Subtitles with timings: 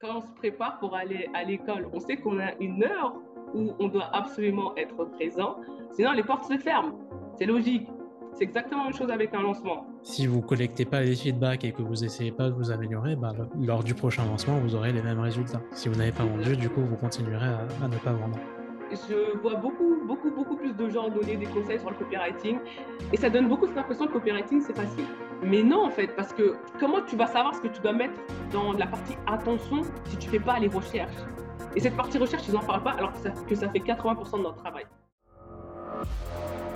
[0.00, 3.14] quand on se prépare pour aller à l'école, on sait qu'on a une heure
[3.54, 5.56] où on doit absolument être présent,
[5.92, 6.98] sinon les portes se ferment.
[7.38, 7.88] C'est logique.
[8.34, 9.86] C'est exactement la même chose avec un lancement.
[10.02, 13.32] Si vous collectez pas les feedbacks et que vous essayez pas de vous améliorer, bah,
[13.58, 15.62] lors du prochain lancement, vous aurez les mêmes résultats.
[15.72, 18.38] Si vous n'avez pas vendu, du coup, vous continuerez à ne pas vendre
[18.92, 22.58] je vois beaucoup, beaucoup, beaucoup plus de gens donner des conseils sur le copywriting
[23.12, 25.04] et ça donne beaucoup l'impression que le copywriting c'est facile.
[25.42, 28.14] Mais non en fait, parce que comment tu vas savoir ce que tu dois mettre
[28.52, 31.16] dans la partie attention si tu fais pas les recherches?
[31.74, 34.38] Et cette partie recherche, ils n'en parlent pas alors que ça, que ça fait 80%
[34.38, 34.86] de notre travail.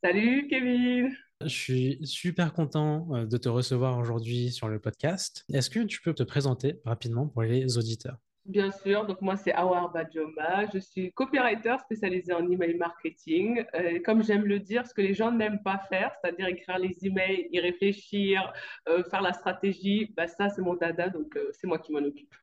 [0.00, 1.10] Salut Kevin.
[1.40, 5.44] Je suis super content euh, de te recevoir aujourd'hui sur le podcast.
[5.52, 8.16] Est-ce que tu peux te présenter rapidement pour les auditeurs?
[8.44, 13.64] Bien sûr, donc moi c'est Awar Bajoma, je suis copywriter spécialisé en email marketing.
[13.74, 16.96] Euh, comme j'aime le dire, ce que les gens n'aiment pas faire, c'est-à-dire écrire les
[17.02, 18.52] emails, y réfléchir,
[18.88, 22.34] euh, faire la stratégie, bah ça c'est mon dada, donc c'est moi qui m'en occupe.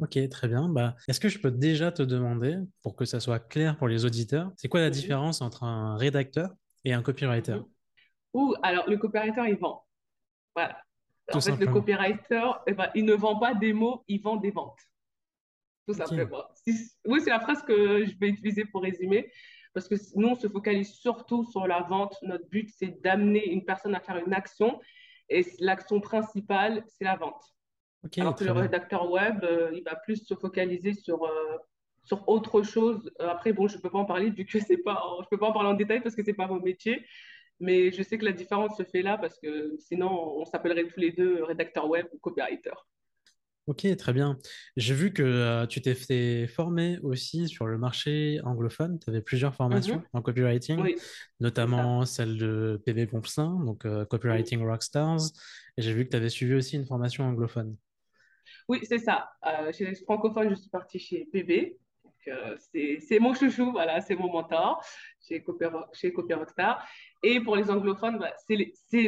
[0.00, 0.68] Ok, très bien.
[0.70, 4.06] Bah, Est-ce que je peux déjà te demander, pour que ça soit clair pour les
[4.06, 6.54] auditeurs, c'est quoi la différence entre un rédacteur
[6.86, 7.58] et un copywriter
[8.32, 9.84] Ou alors le copywriter, il vend.
[10.54, 10.80] Voilà.
[11.32, 14.52] en fait, le copywriter, eh ben, il ne vend pas des mots, il vend des
[14.52, 14.78] ventes.
[15.86, 16.44] Tout simplement.
[17.06, 19.30] Oui, c'est la phrase que je vais utiliser pour résumer.
[19.74, 22.16] Parce que nous, on se focalise surtout sur la vente.
[22.22, 24.80] Notre but, c'est d'amener une personne à faire une action.
[25.28, 27.42] Et l'action principale, c'est la vente.
[28.16, 31.56] Alors que le rédacteur web, euh, il va plus se focaliser sur, euh,
[32.06, 33.10] sur autre chose.
[33.20, 35.38] Euh, après, bon, je ne peux pas en parler vu que c'est pas, je peux
[35.38, 37.04] pas en parler en détail parce que c'est pas mon métier.
[37.58, 41.00] Mais je sais que la différence se fait là parce que sinon, on s'appellerait tous
[41.00, 42.74] les deux rédacteur web ou copywriter.
[43.66, 44.38] Ok, très bien.
[44.76, 49.00] J'ai vu que euh, tu t'es fait former aussi sur le marché anglophone.
[49.00, 50.18] Tu avais plusieurs formations mm-hmm.
[50.18, 50.94] en copywriting,
[51.40, 55.32] notamment celle de PV Pompsin, donc euh, Copywriting Rockstars.
[55.76, 57.76] Et j'ai vu que tu avais suivi aussi une formation anglophone.
[58.68, 59.30] Oui, c'est ça.
[59.72, 61.76] chez les francophones, je suis partie chez PV,
[62.28, 64.82] euh, c'est mon chouchou, voilà, c'est mon mentor
[65.20, 66.86] chez Copy, Rockstar.
[67.22, 68.32] Et pour les anglophones, bah,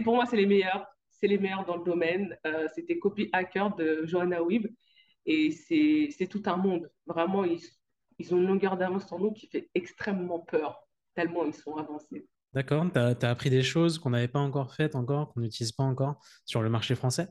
[0.04, 0.86] pour moi, c'est les meilleurs.
[1.10, 2.36] C'est les meilleurs dans le domaine.
[2.46, 4.66] Euh, c'était Copy Hacker de Johanna Weeb.
[5.26, 6.90] Et c'est tout un monde.
[7.06, 10.80] Vraiment, ils, ont une longueur d'avance sur nous qui fait extrêmement peur,
[11.14, 12.26] tellement ils sont avancés.
[12.54, 15.72] D'accord, tu as, as, appris des choses qu'on n'avait pas encore faites, encore, qu'on n'utilise
[15.72, 17.28] pas encore sur le marché français?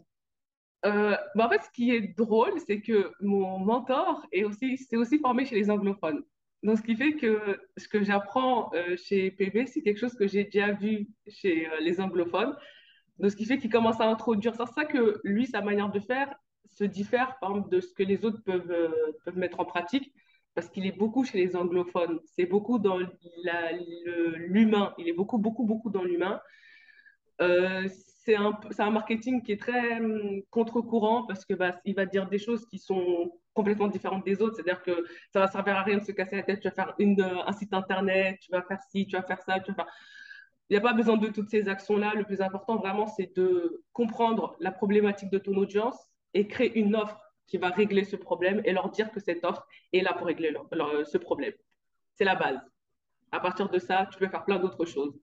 [0.86, 4.98] Euh, bah, en fait, ce qui est drôle, c'est que mon mentor est aussi, s'est
[4.98, 6.24] aussi formé chez les anglophones.
[6.64, 10.28] Donc, ce qui fait que ce que j'apprends euh, chez PB, c'est quelque chose que
[10.28, 12.56] j'ai déjà vu chez euh, les anglophones.
[13.20, 14.56] Donc, ce qui fait qu'il commence à introduire.
[14.56, 16.36] C'est ça que lui, sa manière de faire
[16.70, 17.36] se diffère,
[17.72, 18.94] de ce que les autres peuvent
[19.36, 20.14] mettre en pratique,
[20.54, 22.20] parce qu'il est beaucoup chez les anglophones.
[22.36, 23.00] C'est beaucoup dans
[24.36, 24.94] l'humain.
[25.00, 26.40] Il est beaucoup, beaucoup, beaucoup dans l'humain
[28.28, 32.40] c'est un, marketing qui est très hum, contre-courant parce que bah, il va dire des
[32.40, 34.56] choses qui sont complètement différentes des autres.
[34.56, 36.60] C'est-à-dire que ça va servir à rien de se casser la tête.
[36.60, 39.58] Tu vas faire une, un site internet, tu vas faire ci, tu vas faire ça.
[39.58, 42.14] Il n'y a pas besoin de toutes ces actions-là.
[42.16, 45.98] Le plus important, vraiment, c'est de comprendre la problématique de ton audience
[46.34, 49.66] et créer une offre qui va régler ce problème et leur dire que cette offre
[49.94, 50.54] est là pour régler
[51.06, 51.54] ce problème.
[52.14, 52.60] C'est la base.
[53.32, 55.18] À partir de ça, tu peux faire plein d'autres choses.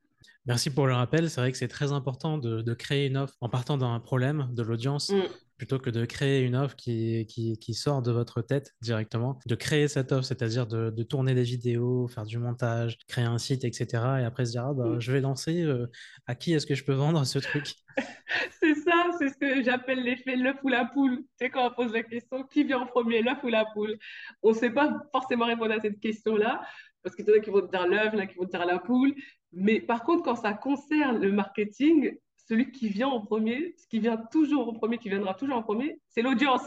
[0.46, 1.30] Merci pour le rappel.
[1.30, 4.62] C'est vrai que c'est très important de, créer une offre en partant d'un problème de
[4.62, 5.22] l'audience mm.
[5.56, 9.38] plutôt que de créer une offre qui, qui, sort de votre tête directement.
[9.46, 13.64] De créer cette offre, c'est-à-dire de, tourner des vidéos, faire du montage, créer un site,
[13.64, 13.86] etc.
[14.20, 15.00] Et après se dire, ah, bah, mm.
[15.00, 15.90] je vais lancer, euh,
[16.26, 17.74] à qui est-ce que je peux vendre ce truc?
[18.60, 21.18] C'est ça, c'est ce que j'appelle l'effet l'œuf ou la poule.
[21.18, 23.96] Tu sais, quand on pose la question, qui vient en premier, l'œuf ou la poule?
[24.42, 26.60] On ne sait pas forcément répondre à cette question-là
[27.04, 28.36] parce qu'il y en a qui vont te dire l'œuf, il y en a qui
[28.36, 29.14] vont te dire la poule.
[29.54, 34.00] Mais par contre, quand ça concerne le marketing, celui qui vient en premier, ce qui
[34.00, 36.62] vient toujours en premier, qui viendra toujours en premier, c'est l'audience.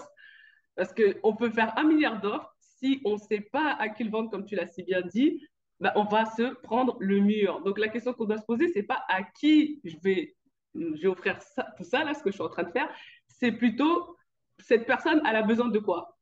[0.75, 4.11] Parce qu'on peut faire un milliard d'offres, si on ne sait pas à qui le
[4.11, 5.43] vendre, comme tu l'as si bien dit,
[5.79, 7.61] bah, on va se prendre le mur.
[7.63, 10.35] Donc la question qu'on doit se poser, c'est pas à qui je vais,
[10.75, 12.89] je vais offrir ça, tout ça, là, ce que je suis en train de faire,
[13.27, 14.15] c'est plutôt
[14.59, 16.16] cette personne, elle a besoin de quoi?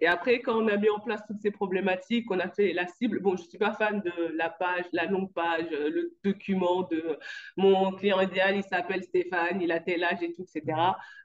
[0.00, 2.86] Et après, quand on a mis en place toutes ces problématiques, on a fait la
[2.86, 3.20] cible.
[3.20, 7.18] Bon, je ne suis pas fan de la page, la longue page, le document de
[7.56, 10.76] mon client idéal, il s'appelle Stéphane, il a tel âge et tout, etc.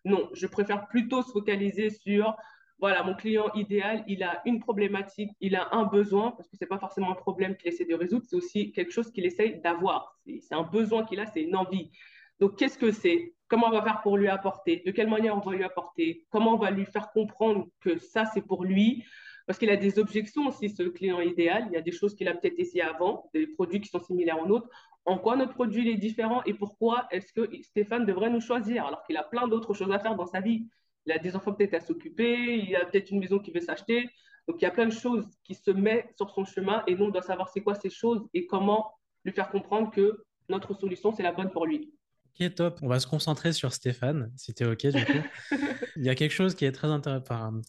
[0.03, 2.35] Non, je préfère plutôt se focaliser sur
[2.79, 6.63] voilà, mon client idéal, il a une problématique, il a un besoin, parce que ce
[6.63, 9.61] n'est pas forcément un problème qu'il essaie de résoudre, c'est aussi quelque chose qu'il essaie
[9.63, 10.19] d'avoir.
[10.41, 11.91] C'est un besoin qu'il a, c'est une envie.
[12.39, 13.33] Donc, qu'est-ce que c'est?
[13.47, 14.81] Comment on va faire pour lui apporter?
[14.85, 16.25] De quelle manière on va lui apporter?
[16.29, 19.03] Comment on va lui faire comprendre que ça, c'est pour lui?
[19.45, 21.65] Parce qu'il a des objections aussi, ce client idéal.
[21.67, 24.41] Il y a des choses qu'il a peut-être essayé avant, des produits qui sont similaires
[24.41, 24.67] aux nôtres.
[25.05, 26.41] En quoi notre produit est différent?
[26.45, 29.99] Et pourquoi est-ce que Stéphane devrait nous choisir alors qu'il a plein d'autres choses à
[29.99, 30.67] faire dans sa vie?
[31.05, 34.09] Il a des enfants peut-être à s'occuper, il a peut-être une maison qu'il veut s'acheter.
[34.47, 37.05] Donc, il y a plein de choses qui se mettent sur son chemin et nous,
[37.05, 38.91] on doit savoir c'est quoi ces choses et comment
[39.23, 41.93] lui faire comprendre que notre solution, c'est la bonne pour lui.
[42.37, 42.79] Ok, top.
[42.81, 45.51] On va se concentrer sur Stéphane, si tu es OK du coup.
[45.95, 46.89] Il y a quelque chose qui est très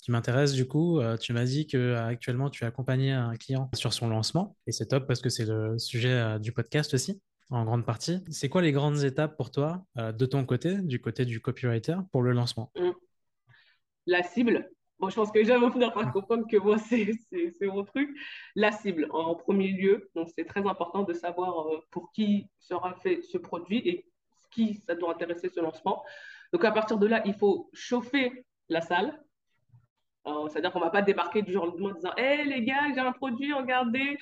[0.02, 0.98] qui m'intéresse du coup.
[0.98, 4.56] Euh, tu m'as dit que euh, actuellement tu as accompagné un client sur son lancement
[4.66, 7.20] et c'est top parce que c'est le sujet euh, du podcast aussi
[7.50, 8.24] en grande partie.
[8.28, 12.22] C'est quoi les grandes étapes pour toi de ton côté, du côté du copywriter, pour
[12.22, 12.72] le lancement?
[12.76, 12.90] Mmh.
[14.06, 14.68] La cible.
[14.98, 17.12] Bon, je pense que j'avais finir par comprendre que moi, c'est
[17.62, 18.10] mon truc.
[18.56, 20.10] La cible, en premier lieu.
[20.16, 24.06] Donc, c'est très important de savoir pour qui sera fait ce produit et
[24.56, 26.02] qui ça doit intéresser ce lancement.
[26.52, 29.22] Donc à partir de là, il faut chauffer la salle.
[30.48, 32.92] C'est-à-dire qu'on ne va pas débarquer du jour au lendemain en disant Hé les gars,
[32.92, 34.18] j'ai un produit, regardez.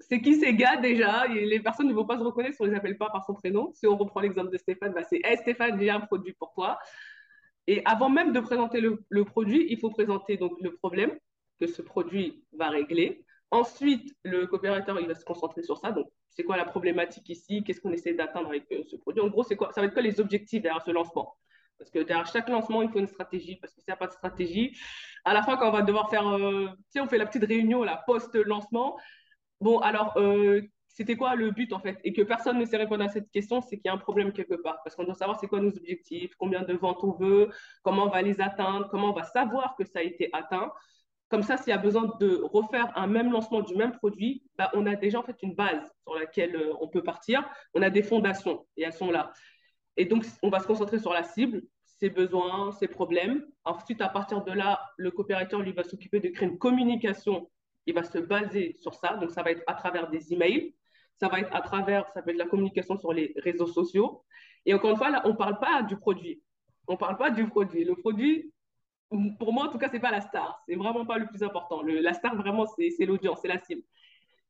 [0.00, 1.26] C'est qui ces gars déjà?
[1.26, 3.34] Les personnes ne vont pas se reconnaître si on ne les appelle pas par son
[3.34, 3.70] prénom.
[3.74, 6.78] Si on reprend l'exemple de Stéphane, bah, c'est Hé Stéphane, j'ai un produit pour toi.
[7.66, 11.12] Et avant même de présenter le, le, produit, il faut présenter donc le problème
[11.60, 13.26] que ce produit va régler.
[13.50, 15.92] Ensuite, le coopérateur, il va se concentrer sur ça.
[15.92, 19.22] Donc, c'est quoi la problématique ici, qu'est-ce qu'on essaie d'atteindre avec euh, ce produit?
[19.22, 21.36] En gros, c'est quoi, ça va être quoi les objectifs derrière ce lancement?
[21.78, 24.08] Parce que derrière chaque lancement, il faut une stratégie, parce que s'il n'y a pas
[24.08, 24.76] de stratégie,
[25.24, 27.84] à la fin, quand on va devoir faire, euh, tu on fait la petite réunion,
[27.84, 28.98] la post-lancement,
[29.60, 30.60] bon, alors, euh,
[30.98, 32.00] c'était quoi le but en fait?
[32.02, 34.32] Et que personne ne sait répondre à cette question, c'est qu'il y a un problème
[34.32, 34.82] quelque part.
[34.82, 37.50] Parce qu'on doit savoir c'est quoi nos objectifs, combien de ventes on veut,
[37.84, 40.72] comment on va les atteindre, comment on va savoir que ça a été atteint.
[41.28, 44.70] Comme ça, s'il y a besoin de refaire un même lancement du même produit, bah,
[44.74, 47.46] on a déjà en fait une base sur laquelle euh, on peut partir.
[47.74, 49.32] On a des fondations et elles sont là.
[49.98, 53.44] Et donc, on va se concentrer sur la cible, ses besoins, ses problèmes.
[53.64, 57.50] Ensuite, à partir de là, le coopérateur, lui, va s'occuper de créer une communication.
[57.84, 59.16] Il va se baser sur ça.
[59.16, 60.74] Donc, ça va être à travers des emails.
[61.20, 64.24] Ça va être à travers, ça peut être la communication sur les réseaux sociaux.
[64.64, 66.40] Et encore une fois, là, on ne parle pas du produit.
[66.86, 67.84] On ne parle pas du produit.
[67.84, 68.52] Le produit,
[69.38, 70.62] pour moi, en tout cas, c'est pas la star.
[70.68, 71.82] C'est vraiment pas le plus important.
[71.82, 73.82] La star, vraiment, c'est l'audience, c'est la cible.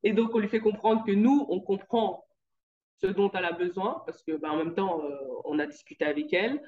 [0.03, 2.25] Et donc, on lui fait comprendre que nous, on comprend
[3.01, 6.05] ce dont elle a besoin, parce que, ben, en même temps, euh, on a discuté
[6.05, 6.61] avec elle.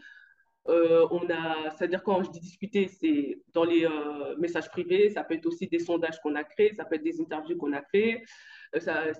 [0.68, 5.24] Euh, on a, c'est-à-dire quand je dis discuter, c'est dans les euh, messages privés, ça
[5.24, 7.82] peut être aussi des sondages qu'on a créés, ça peut être des interviews qu'on a
[7.82, 8.22] fait,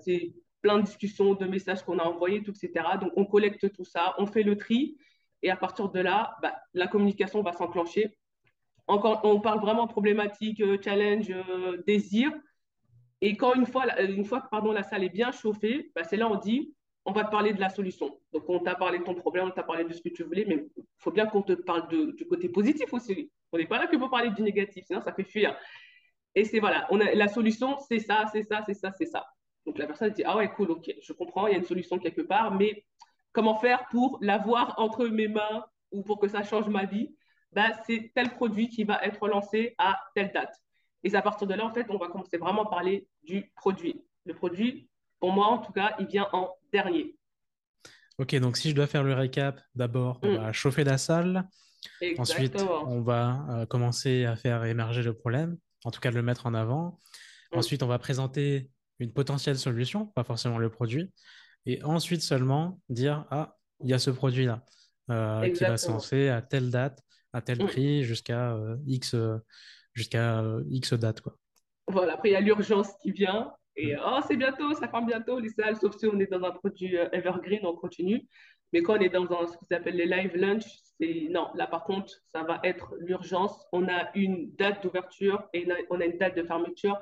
[0.03, 2.71] c'est plein de discussions, de messages qu'on a envoyés, etc.
[3.01, 4.99] Donc on collecte tout ça, on fait le tri,
[5.43, 8.19] et à partir de là, bah, la communication va s'enclencher
[8.91, 12.33] encore, on parle vraiment problématique, euh, challenge, euh, désir.
[13.21, 16.17] Et quand une fois, une fois que pardon, la salle est bien chauffée, bah, c'est
[16.17, 18.19] là on dit, on va te parler de la solution.
[18.33, 20.45] Donc, on t'a parlé de ton problème, on t'a parlé de ce que tu voulais,
[20.47, 23.31] mais il faut bien qu'on te parle du côté positif aussi.
[23.53, 25.57] On n'est pas là que pour parler du négatif, sinon ça fait fuir.
[26.35, 29.27] Et c'est voilà, la solution, c'est ça, c'est ça, c'est ça, c'est ça.
[29.67, 31.99] Donc, la personne dit, ah ouais, cool, ok, je comprends, il y a une solution
[31.99, 32.85] quelque part, mais
[33.33, 37.15] comment faire pour l'avoir entre mes mains ou pour que ça change ma vie?
[37.53, 40.55] Bah, c'est tel produit qui va être lancé à telle date.
[41.03, 44.03] Et à partir de là, en fait, on va commencer vraiment à parler du produit.
[44.27, 44.89] Le produit,
[45.19, 47.17] pour moi, en tout cas, il vient en dernier.
[48.19, 50.37] Ok, donc si je dois faire le récap, d'abord, on mm.
[50.37, 51.49] va chauffer la salle.
[52.19, 56.23] Ensuite, on va euh, commencer à faire émerger le problème, en tout cas de le
[56.23, 56.99] mettre en avant.
[57.53, 57.59] Mm.
[57.59, 61.11] Ensuite, on va présenter une potentielle solution, pas forcément le produit.
[61.67, 64.65] Et ensuite seulement dire, ah, il y a ce produit-là
[65.11, 67.67] euh, qui va se lancer à telle date à tel mm.
[67.67, 69.39] prix jusqu'à euh, X, euh,
[69.95, 71.21] jusqu'à euh, X date.
[71.21, 71.37] Quoi.
[71.87, 73.53] Voilà, après il y a l'urgence qui vient.
[73.77, 74.01] Et mm.
[74.05, 76.97] oh, c'est bientôt, ça ferme bientôt les salles, sauf si on est dans un produit
[77.13, 78.27] evergreen, on continue.
[78.73, 80.65] Mais quand on est dans un, ce qu'on appelle les live lunch,
[81.01, 83.67] c'est non, là par contre, ça va être l'urgence.
[83.73, 87.01] On a une date d'ouverture et on a une date de fermeture.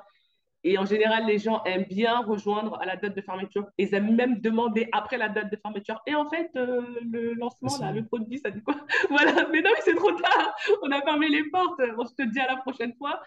[0.63, 3.67] Et en général, les gens aiment bien rejoindre à la date de fermeture.
[3.77, 6.01] Ils aiment même demander après la date de fermeture.
[6.05, 8.75] Et en fait, euh, le lancement, là, le produit, ça dit quoi?
[9.09, 10.55] Voilà, mais non, c'est trop tard.
[10.81, 11.81] On a fermé les portes.
[11.97, 13.21] On se dit à la prochaine fois.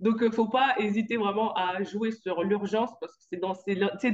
[0.00, 3.36] Donc, il euh, ne faut pas hésiter vraiment à jouer sur l'urgence parce que c'est
[3.36, 3.54] dans,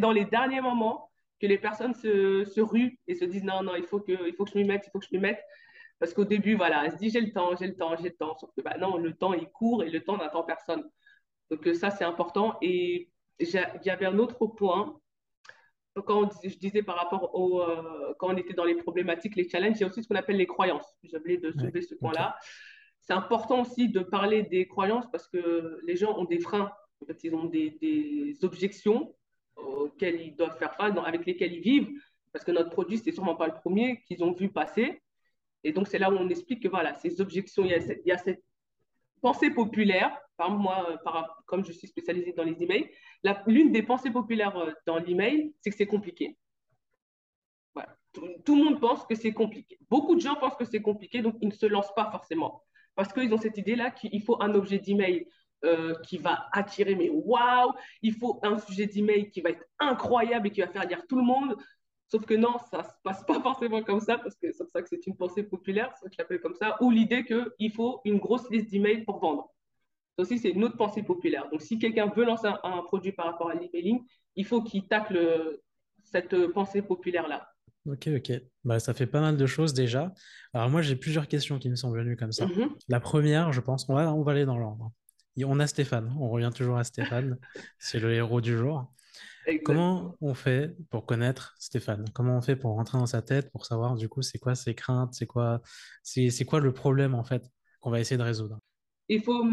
[0.01, 3.77] dans les derniers moments que les personnes se, se ruent et se disent non, non,
[3.77, 5.41] il faut que, il faut que je m'y mette, il faut que je m'y mette.
[6.01, 8.17] Parce qu'au début, voilà, elle se dit j'ai le temps, j'ai le temps, j'ai le
[8.17, 8.35] temps.
[8.37, 10.83] Sauf que bah, non, le temps, il court et le temps n'attend personne.
[11.51, 12.57] Donc euh, ça, c'est important.
[12.63, 13.11] Et
[13.41, 13.49] il
[13.85, 14.99] y avait un autre point.
[16.07, 19.77] Quand je disais par rapport au euh, quand on était dans les problématiques, les challenges,
[19.77, 20.87] il y a aussi ce qu'on appelle les croyances.
[21.13, 22.37] Oublié de soulever ce point-là.
[23.01, 27.07] c'est important aussi de parler des croyances parce que les gens ont des freins, en
[27.07, 29.15] fait, ils ont des, des objections
[29.57, 31.91] auxquelles ils doivent faire face, avec lesquelles ils vivent,
[32.33, 35.01] parce que notre produit, c'est sûrement pas le premier qu'ils ont vu passer.
[35.63, 38.03] Et donc, c'est là où on explique que voilà, ces objections, il y a cette,
[38.05, 38.43] il y a cette
[39.21, 40.19] pensée populaire.
[40.37, 42.91] Par moi, par, comme je suis spécialisée dans les emails,
[43.47, 46.37] l'une des pensées populaires euh, dans l'email, c'est que c'est compliqué.
[48.45, 49.77] Tout, le monde pense que c'est compliqué.
[49.91, 52.63] Beaucoup de gens pensent que c'est compliqué, donc ils ne se lancent pas forcément.
[52.95, 55.27] Parce qu'ils ont cette idée-là qu'il faut un objet d'email
[55.65, 57.73] euh, qui va attirer, mais waouh,
[58.03, 61.17] il faut un sujet d'email qui va être incroyable et qui va faire lire tout
[61.17, 61.57] le monde.
[62.07, 64.71] Sauf que non, ça ne se passe pas forcément comme ça, parce que c'est pour
[64.71, 67.73] ça que c'est une pensée populaire, ça que je l'appelle comme ça, ou l'idée qu'il
[67.73, 69.54] faut une grosse liste d'emails pour vendre.
[70.17, 71.49] Ça aussi, c'est une autre pensée populaire.
[71.51, 74.01] Donc, si quelqu'un veut lancer un, un, produit par rapport à l'emailing,
[74.37, 75.61] il faut qu'il tacle
[76.05, 77.49] cette pensée populaire-là.
[77.87, 78.33] Ok, ok.
[78.65, 80.13] Bah, ça fait pas mal de choses déjà.
[80.55, 82.47] Alors moi, j'ai plusieurs questions qui me sont venues comme ça.
[82.47, 82.69] Mm -hmm.
[82.89, 84.93] La première, je pense qu'on va, on va aller dans l'ordre.
[85.45, 87.37] On a Stéphane, on revient toujours à Stéphane,
[87.79, 88.87] c'est le héros du jour.
[89.47, 89.65] Exactement.
[89.65, 92.05] Comment on fait pour connaître Stéphane?
[92.15, 94.75] Comment on fait pour rentrer dans sa tête, pour savoir du coup c'est quoi ses
[94.75, 95.61] craintes, c'est quoi,
[96.03, 97.43] c'est quoi le problème en fait
[97.81, 98.59] qu'on va essayer de résoudre?
[99.09, 99.45] Il faut,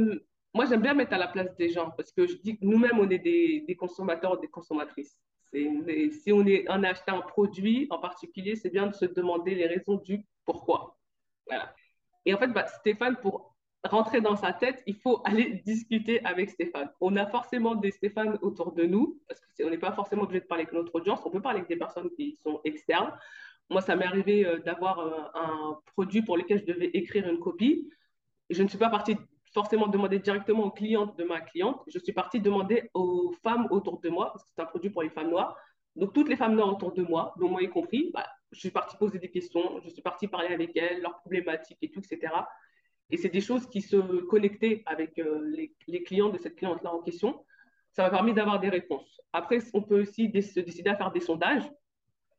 [0.53, 2.99] moi j'aime bien mettre à la place des gens parce que je dis que nous-mêmes
[2.99, 5.17] on est des, des consommateurs, des consommatrices.
[5.53, 9.55] si on, est, on a acheté un produit en particulier, c'est bien de se demander
[9.55, 10.97] les raisons du pourquoi.
[12.25, 16.49] Et en fait, bah, Stéphane, pour rentrer dans sa tête, il faut aller discuter avec
[16.49, 16.91] Stéphane.
[16.99, 20.45] On a forcément des Stéphane autour de nous, parce qu'on n'est pas forcément obligé de
[20.45, 23.13] parler avec notre audience, on peut parler avec des personnes qui sont externes.
[23.69, 27.39] Moi, ça m'est arrivé euh, d'avoir euh, un produit pour lequel je devais écrire une
[27.39, 27.89] copie.
[28.49, 29.15] Je ne suis pas partie
[29.53, 33.99] forcément demander directement aux clientes de ma cliente, je suis partie demander aux femmes autour
[33.99, 35.57] de moi, parce que c'est un produit pour les femmes noires.
[35.95, 38.71] Donc, toutes les femmes noires autour de moi, dont moi y compris, bah, je suis
[38.71, 42.33] partie poser des questions, je suis partie parler avec elles, leurs problématiques et tout, etc.
[43.09, 45.51] Et c'est des choses qui se connectaient avec euh,
[45.87, 47.45] les, clients de cette cliente-là en question.
[47.91, 49.19] Ça m'a permis d'avoir des réponses.
[49.33, 51.69] Après, on peut aussi se décider à faire des sondages.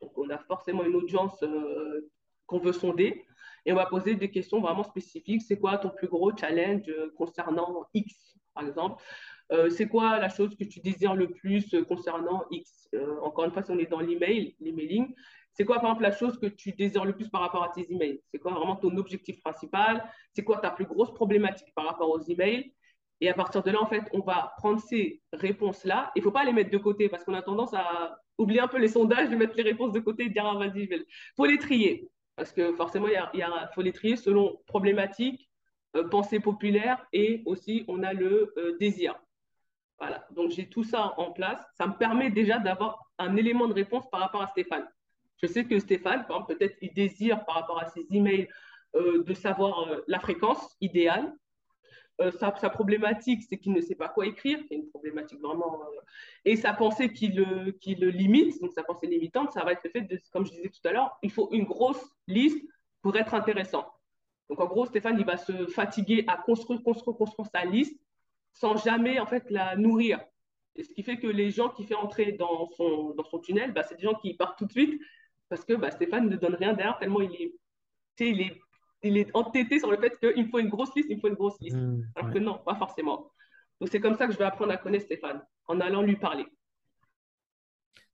[0.01, 2.11] Donc, on a forcément une audience euh,
[2.47, 3.27] qu'on veut sonder.
[3.65, 5.43] Et on va poser des questions vraiment spécifiques.
[5.43, 9.03] C'est quoi ton plus gros challenge euh, concernant X, par exemple?
[9.53, 12.89] Euh, C'est quoi la chose que tu désires le plus concernant X?
[12.95, 15.15] Euh, Encore une fois, si on est dans l'email, l'emailing,
[15.55, 17.91] c'est quoi, par exemple, la chose que tu désires le plus par rapport à tes
[17.93, 18.21] emails?
[18.31, 20.03] C'est quoi vraiment ton objectif principal?
[20.33, 22.73] C'est quoi ta plus grosse problématique par rapport aux emails?
[23.21, 26.11] Et à partir de là, en fait, on va prendre ces réponses-là.
[26.17, 28.67] Il ne faut pas les mettre de côté parce qu'on a tendance à oublier un
[28.67, 31.05] peu les sondages, de mettre les réponses de côté et dire, ah, vas-y, il
[31.37, 32.09] faut les trier.
[32.37, 35.51] Parce que forcément, il, faut les trier selon problématique,
[35.97, 39.15] euh, pensée populaire et aussi on a le euh, désir.
[39.99, 41.61] Voilà, donc j'ai tout ça en place.
[41.77, 44.89] Ça me permet déjà d'avoir un élément de réponse par rapport à Stéphane.
[45.43, 48.49] Je sais que Stéphane, peut-être, il désire par rapport à ses emails
[48.95, 51.33] euh, de savoir euh, la fréquence idéale.
[52.21, 55.81] Euh, sa, sa, problématique, c'est qu'il ne sait pas quoi écrire, c'est une problématique vraiment.
[55.83, 56.01] Euh,
[56.45, 59.83] et sa pensée qui le, qui le limite, donc sa pensée limitante, ça va être
[59.85, 62.63] le fait de, comme je disais tout à l'heure, il faut une grosse liste
[63.01, 63.87] pour être intéressant.
[64.49, 67.99] Donc en gros, Stéphane, il va se fatiguer à construire, construire, construire sa liste
[68.53, 70.21] sans jamais en fait la nourrir.
[70.77, 73.73] Et ce qui fait que les gens qui fait entrer dans son, dans son tunnel,
[73.73, 75.01] bah, c'est des gens qui partent tout de suite
[75.49, 77.55] parce que bah, Stéphane ne donne rien derrière tellement il est,
[78.21, 78.61] il est,
[79.03, 81.61] il est entêté sur le fait qu'il faut une grosse liste, il faut une grosse
[81.61, 81.77] liste.
[81.77, 82.35] Mmh, Alors ouais.
[82.35, 83.31] que non, pas forcément.
[83.81, 86.47] Donc c'est comme ça que je vais apprendre à connaître Stéphane, en allant lui parler.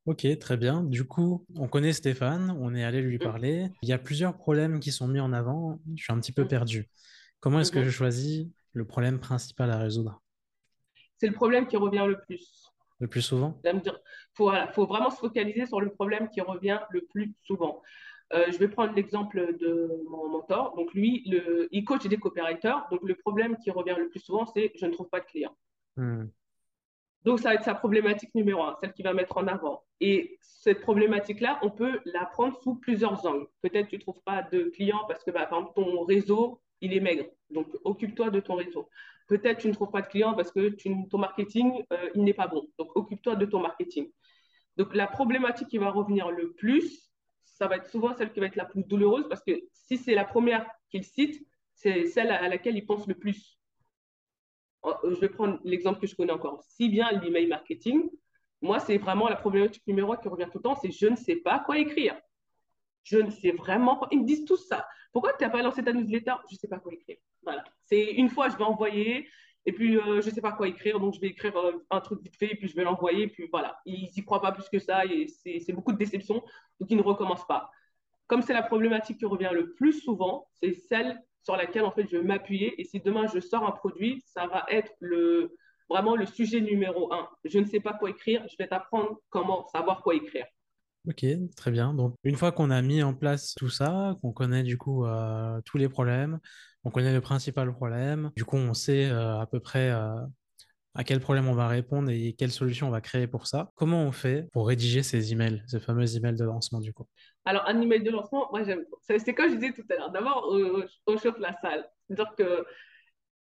[0.06, 0.82] Ok, très bien.
[0.82, 3.64] Du coup, on connaît Stéphane, on est allé lui parler.
[3.64, 3.72] Mmh.
[3.82, 5.80] Il y a plusieurs problèmes qui sont mis en avant.
[5.96, 6.48] Je suis un petit peu mmh.
[6.48, 6.88] perdu.
[7.40, 10.22] Comment est-ce que je choisis le problème principal à résoudre?
[11.18, 12.68] C'est le problème qui revient le plus
[13.00, 13.60] le plus souvent?
[13.64, 13.80] Il
[14.34, 17.82] faut, voilà, faut vraiment se focaliser sur le problème qui revient le plus souvent.
[18.34, 20.74] Euh, je vais prendre l'exemple de mon mentor.
[20.76, 22.86] Donc, lui, le, il coach des coopérateurs.
[22.90, 25.56] Donc, le problème qui revient le plus souvent, c'est je ne trouve pas de clients.
[25.96, 26.26] Hmm.
[27.24, 29.82] Donc, ça va être sa problématique numéro un, celle qu'il va mettre en avant.
[30.00, 33.46] Et cette problématique-là, on peut la prendre sous plusieurs angles.
[33.62, 36.92] Peut-être tu ne trouves pas de clients parce que, bah, par exemple, ton réseau, il
[36.92, 37.24] est maigre.
[37.50, 38.88] Donc, occupe-toi de ton réseau.
[39.26, 42.34] Peut-être tu ne trouves pas de clients parce que tu, ton marketing, euh, il n'est
[42.34, 42.68] pas bon.
[42.78, 44.10] Donc, occupe-toi de ton marketing.
[44.76, 47.07] Donc, la problématique qui va revenir le plus,
[47.58, 50.14] ça va être souvent celle qui va être la plus douloureuse parce que si c'est
[50.14, 53.58] la première qu'il cite, c'est celle à laquelle il pense le plus.
[54.84, 58.08] Euh, je vais prendre l'exemple que je connais encore si bien, l'email marketing.
[58.62, 61.16] Moi, c'est vraiment la problématique numéro un qui revient tout le temps, c'est je ne
[61.16, 62.16] sais pas quoi écrire.
[63.02, 64.08] Je ne sais vraiment pas.
[64.12, 64.86] Ils me disent tout ça.
[65.12, 66.34] Pourquoi tu n'as pas lancé ta newsletter?
[66.48, 67.16] Je ne sais pas quoi écrire.
[67.42, 67.64] Voilà.
[67.86, 69.28] C'est une fois, je vais envoyer,
[69.66, 72.00] et puis euh, je ne sais pas quoi écrire, donc je vais écrire euh, un
[72.00, 73.78] truc vite fait, et puis je vais l'envoyer, et puis voilà.
[73.86, 76.42] Ils n'y croient pas plus que ça, et c'est beaucoup de déception,
[76.80, 77.70] donc ils ne recommencent pas.
[78.26, 82.06] Comme c'est la problématique qui revient le plus souvent, c'est celle sur laquelle en fait
[82.10, 82.78] je vais m'appuyer.
[82.80, 84.92] Et si demain je sors un produit, ça va être
[85.88, 87.26] vraiment le sujet numéro un.
[87.44, 90.44] Je ne sais pas quoi écrire, je vais t'apprendre comment savoir quoi écrire.
[91.08, 91.24] Ok,
[91.56, 91.94] très bien.
[91.94, 95.58] Donc, une fois qu'on a mis en place tout ça, qu'on connaît du coup euh,
[95.64, 96.38] tous les problèmes,
[96.84, 100.20] on connaît le principal problème, du coup, on sait euh, à peu près euh,
[100.94, 103.70] à quel problème on va répondre et quelle solution on va créer pour ça.
[103.76, 107.06] Comment on fait pour rédiger ces emails, ces fameux emails de lancement du coup?
[107.44, 108.84] Alors, un email de lancement, moi j'aime.
[109.02, 110.10] C'est comme je disais tout à l'heure.
[110.10, 110.52] D'abord,
[111.06, 111.88] on chauffe la salle.
[112.06, 112.64] C'est-à-dire que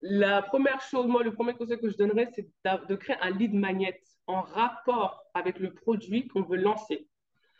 [0.01, 3.53] la première chose, moi, le premier conseil que je donnerais, c'est de créer un lead
[3.53, 7.07] magnet en rapport avec le produit qu'on veut lancer.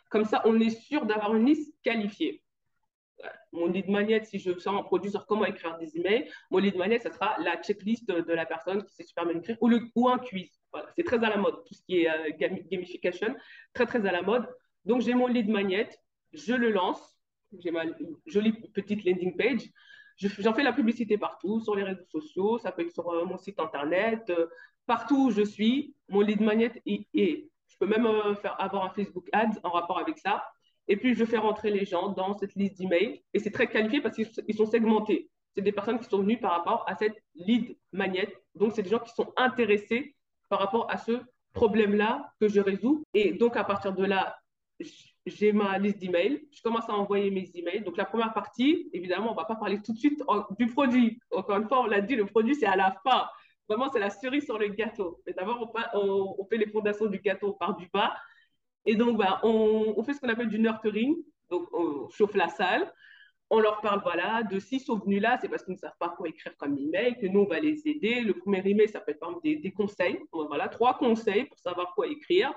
[0.08, 2.42] Comme ça, on est sûr d'avoir une liste qualifiée.
[3.52, 6.76] Mon lead magnet, si je sors un produit sur comment écrire des emails, mon lead
[6.76, 10.18] magnet, ça sera la checklist de, la personne qui sait super bien écrire ou, un
[10.18, 10.50] quiz.
[10.96, 12.30] C'est très à la mode, tout ce qui est euh,
[12.70, 13.34] gamification,
[13.74, 14.48] très très à la mode.
[14.84, 15.90] Donc j'ai mon lead magnet,
[16.32, 17.18] je le lance,
[17.58, 17.82] j'ai ma
[18.26, 19.68] jolie petite landing page,
[20.16, 23.36] j'en fais la publicité partout, sur les réseaux sociaux, ça peut être sur euh, mon
[23.36, 24.46] site internet, euh,
[24.86, 29.28] partout où je suis, mon lead magnet est, je peux même faire, avoir un Facebook
[29.32, 30.44] Ads en rapport avec ça.
[30.90, 33.22] Et puis, je fais rentrer les gens dans cette liste d'emails.
[33.32, 35.30] Et c'est très qualifié parce qu'ils sont segmentés.
[35.54, 38.28] C'est des personnes qui sont venues par rapport à cette lead magnet.
[38.56, 40.16] Donc, c'est des gens qui sont intéressés
[40.48, 43.04] par rapport à ce problème-là que je résous.
[43.14, 44.36] Et donc, à partir de là,
[45.26, 46.42] j'ai ma liste d'emails.
[46.50, 47.84] Je commence à envoyer mes emails.
[47.84, 50.20] Donc, la première partie, évidemment, on ne va pas parler tout de suite
[50.58, 51.20] du produit.
[51.30, 53.28] Encore une fois, on l'a dit, le produit, c'est à la fin.
[53.68, 55.22] Vraiment, c'est la cerise sur le gâteau.
[55.24, 58.12] Mais d'abord, on, fait les fondations du gâteau par du bas.
[58.90, 61.14] Et donc, bah, on, fait ce qu'on appelle du nurturing.
[61.48, 62.92] Donc, on chauffe la salle.
[63.48, 66.08] On leur parle, voilà, de s'ils sont venus là, c'est parce qu'ils ne savent pas
[66.08, 68.20] quoi écrire comme email, que nous, on va les aider.
[68.20, 70.18] Le premier email, ça peut être par exemple des, conseils.
[70.32, 72.52] Voilà, trois conseils pour savoir quoi écrire.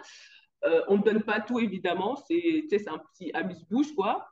[0.66, 2.16] Euh, on ne donne pas tout, évidemment.
[2.16, 4.28] C'est un petit amuse-bouche, quoi.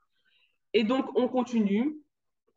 [0.74, 2.00] Et donc, on continue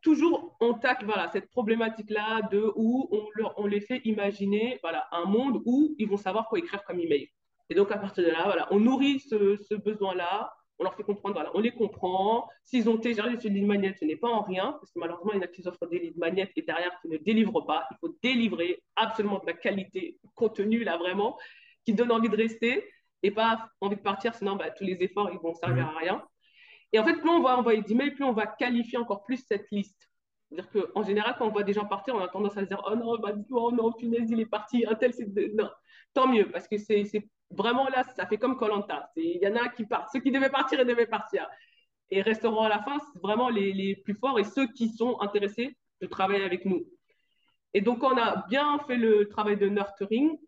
[0.00, 5.06] toujours on tacle voilà, cette problématique-là de où on, leur, on les fait imaginer voilà,
[5.12, 7.28] un monde où ils vont savoir quoi écrire comme email.
[7.70, 11.34] Et donc, à partir de là, voilà, on nourrit ce, besoin-là, on leur fait comprendre,
[11.34, 12.48] voilà, on les comprend.
[12.64, 15.36] S'ils ont téléchargé ce lead magnet, ce n'est pas en rien, parce que malheureusement, il
[15.36, 17.86] y en a qui offrent des lead magnets et derrière qui ne délivrent pas.
[17.90, 21.38] Il faut délivrer absolument de la qualité, contenu, là, vraiment,
[21.84, 22.84] qui donne envie de rester
[23.22, 26.22] et pas envie de partir, sinon bah, tous les efforts, ils vont servir à rien.
[26.92, 29.70] Et en fait, plus on va envoyer d'emails, plus on va qualifier encore plus cette
[29.70, 30.08] liste.
[30.48, 32.82] C'est-à-dire qu'en général, quand on voit des gens partir, on a tendance à se dire
[32.86, 35.26] Oh non, bah, oh non, punaise, il est parti, un tel, c'est.
[35.54, 35.70] Non,
[36.14, 37.04] tant mieux, parce que c'est
[37.50, 39.10] vraiment là, ça fait comme Colanta.
[39.16, 40.10] Il y en a qui partent.
[40.12, 41.46] Ceux qui devaient partir, ils devaient partir.
[42.10, 45.20] Et resteront à la fin, c'est vraiment les, les, plus forts et ceux qui sont
[45.20, 46.84] intéressés de travailler avec nous.
[47.72, 50.38] Et donc, on a bien fait le travail de nurturing.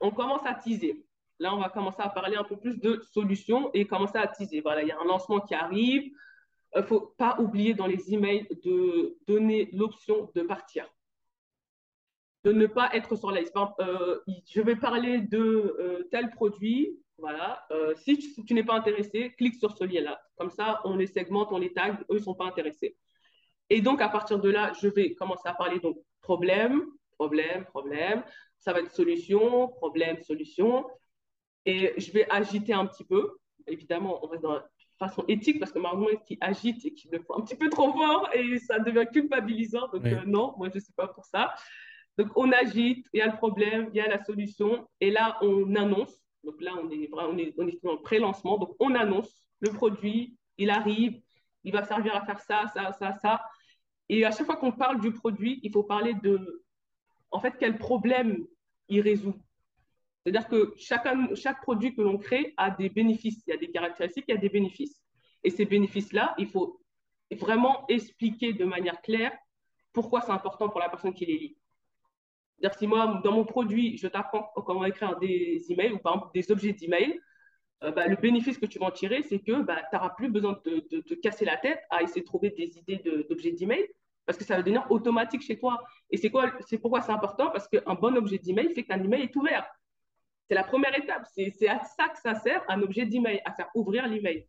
[0.00, 1.06] On commence à teaser.
[1.38, 4.60] Là, on va commencer à parler un peu plus de solutions et commencer à teaser.
[4.60, 6.10] Voilà, il y a un lancement qui arrive.
[6.74, 10.86] Il ne faut pas oublier dans les emails de donner l'option de partir.
[12.46, 13.56] De ne pas être sur la liste.
[13.80, 15.36] Euh, je vais parler de
[15.80, 16.96] euh, tel produit.
[17.18, 17.66] Voilà.
[17.72, 20.20] Euh, si tu, n'es pas intéressé, clique sur ce lien-là.
[20.36, 21.96] Comme ça, on les segmente, on les tag.
[22.08, 22.96] Eux, ne sont pas intéressés.
[23.68, 26.84] Et donc, à partir de là, je vais commencer à parler donc problème,
[27.18, 28.22] problème, problème.
[28.60, 30.86] Ça va être solution, problème, solution.
[31.64, 33.38] Et je vais agiter un petit peu.
[33.66, 34.68] Évidemment, on reste dans la
[35.00, 37.92] façon éthique parce que malheureusement, qui agite et qui le font un petit peu trop
[37.92, 39.88] fort et ça devient culpabilisant.
[39.88, 41.52] Donc, euh, non, moi, je ne suis pas pour ça.
[42.18, 44.88] Donc, on agite, il y a le problème, il y a la solution.
[45.00, 46.14] Et là, on annonce.
[46.44, 47.10] Donc là, on est,
[47.58, 48.58] on le pré-lancement.
[48.58, 51.20] Donc, on annonce le produit, il arrive,
[51.64, 53.42] il va servir à faire ça, ça, ça, ça.
[54.08, 56.64] Et à chaque fois qu'on parle du produit, il faut parler de,
[57.30, 58.46] en fait, quel problème
[58.88, 59.34] il résout.
[60.22, 64.24] C'est-à-dire que chaque produit que l'on crée a des bénéfices, il y a des caractéristiques,
[64.28, 65.02] il y a des bénéfices.
[65.44, 66.80] Et ces bénéfices-là, il faut
[67.32, 69.36] vraiment expliquer de manière claire
[69.92, 71.56] pourquoi c'est important pour la personne qui les lit.
[72.58, 76.30] C'est-à-dire si moi, dans mon produit, je t'apprends comment écrire des emails ou par exemple
[76.34, 77.20] des objets d'email,
[77.84, 80.30] euh, bah, le bénéfice que tu vas en tirer, c'est que bah, tu n'auras plus
[80.30, 83.86] besoin de te casser la tête à essayer de trouver des idées d'objets d'email
[84.24, 85.82] parce que ça va devenir automatique chez toi.
[86.10, 87.50] Et c'est quoi C'est pourquoi c'est important?
[87.50, 89.66] Parce qu'un bon objet d'email fait qu'un email est ouvert.
[90.48, 91.24] C'est la première étape.
[91.34, 94.46] C'est à ça que ça sert, un objet d'email, à faire ouvrir l'email.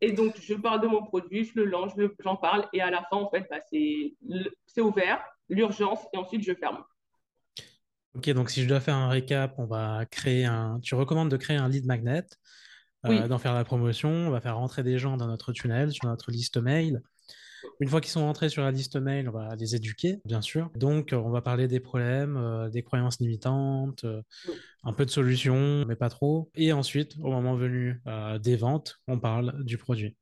[0.00, 3.02] Et donc, je parle de mon produit, je le lance, j'en parle, et à la
[3.04, 3.60] fin, en fait, bah,
[4.66, 6.82] c'est ouvert, l'urgence, et ensuite, je ferme.
[8.14, 10.78] Ok, donc si je dois faire un récap, on va créer un.
[10.82, 12.24] Tu recommandes de créer un lead magnet,
[13.06, 16.06] euh, d'en faire la promotion, on va faire rentrer des gens dans notre tunnel, sur
[16.06, 17.02] notre liste mail.
[17.80, 20.70] Une fois qu'ils sont rentrés sur la liste mail, on va les éduquer, bien sûr.
[20.76, 24.22] Donc, on va parler des problèmes, euh, des croyances limitantes, euh,
[24.84, 26.50] un peu de solutions, mais pas trop.
[26.54, 28.00] Et ensuite, au moment venu
[28.40, 30.16] des ventes, on parle du produit.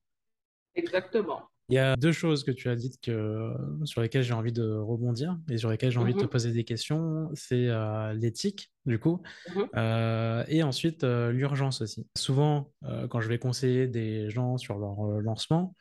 [0.74, 1.51] Exactement.
[1.72, 3.54] Il y a deux choses que tu as dites que,
[3.84, 6.52] sur lesquelles j'ai envie de rebondir et sur lesquelles j'ai envie de te Mhm, poser
[6.52, 7.30] des questions.
[7.32, 12.06] C'est euh, l'éthique, du coup, mhm, euh, et ensuite euh, l'urgence aussi.
[12.14, 12.70] Souvent,
[13.08, 15.74] quand je vais conseiller des gens sur leur lancement,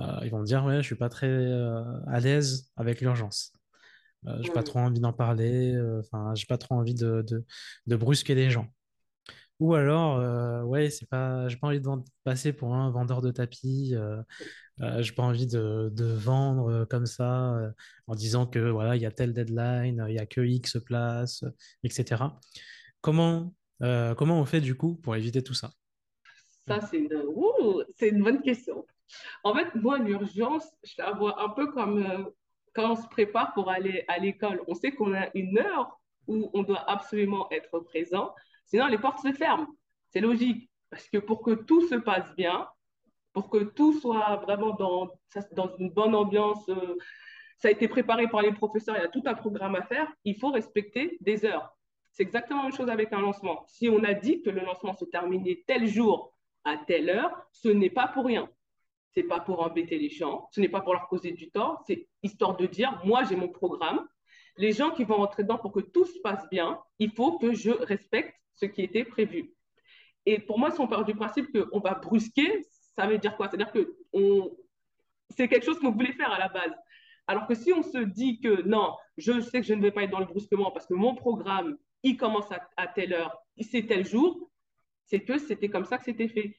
[0.00, 1.28] ils vont me dire, ouais, je suis pas très
[2.06, 3.52] à l'aise avec l'urgence.
[4.26, 4.64] Euh, j'ai pas mhm.
[4.64, 7.44] trop envie d'en parler, enfin, j'ai pas trop envie de, de,
[7.86, 8.68] de brusquer les gens.
[9.60, 11.88] Ou alors, euh, ouais, c'est pas, j'ai pas envie de
[12.24, 13.94] passer pour un vendeur de tapis.
[13.94, 14.20] Euh,
[14.80, 17.70] euh, j'ai pas envie de, de vendre euh, comme ça euh,
[18.08, 21.44] en disant que voilà, il y a telle deadline, il y a que X place,
[21.44, 21.50] euh,
[21.84, 22.24] etc.
[23.00, 25.70] Comment, comment on fait du coup pour éviter tout ça?
[26.66, 27.08] Ça, c'est une...
[27.96, 28.86] c'est une bonne question.
[29.44, 32.30] En fait, moi, l'urgence, je la vois un peu comme
[32.74, 34.62] quand on se prépare pour aller à l'école.
[34.66, 39.20] On sait qu'on a une heure où on doit absolument être présent, sinon les portes
[39.20, 39.66] se ferment.
[40.10, 42.68] C'est logique, parce que pour que tout se passe bien,
[43.32, 45.10] pour que tout soit vraiment dans,
[45.52, 46.96] dans une bonne ambiance, euh,
[47.58, 50.10] ça a été préparé par les professeurs, il y a tout un programme à faire,
[50.24, 51.76] il faut respecter des heures.
[52.12, 53.64] C'est exactement la même chose avec un lancement.
[53.66, 56.32] Si on a dit que le lancement se terminait tel jour
[56.64, 58.48] à telle heure, ce n'est pas pour rien.
[59.10, 62.08] C'est pas pour embêter les gens, ce n'est pas pour leur causer du tort, c'est
[62.22, 64.06] histoire de dire, moi j'ai mon programme,
[64.56, 67.54] les gens qui vont rentrer dedans pour que tout se passe bien, il faut que
[67.54, 69.52] je respecte ce qui était prévu.
[70.26, 72.64] Et pour moi, si on part du principe qu'on va brusquer,
[72.96, 73.48] ça veut dire quoi?
[73.48, 73.96] C'est-à-dire que
[75.30, 76.72] c'est quelque chose qu'on voulait faire à la base.
[77.26, 80.02] Alors que si on se dit que non, je sais que je ne vais pas
[80.04, 83.86] être dans le brusquement parce que mon programme, il commence à, à telle heure, c'est
[83.86, 84.50] tel jour,
[85.06, 86.56] c'est que c'était comme ça que c'était fait.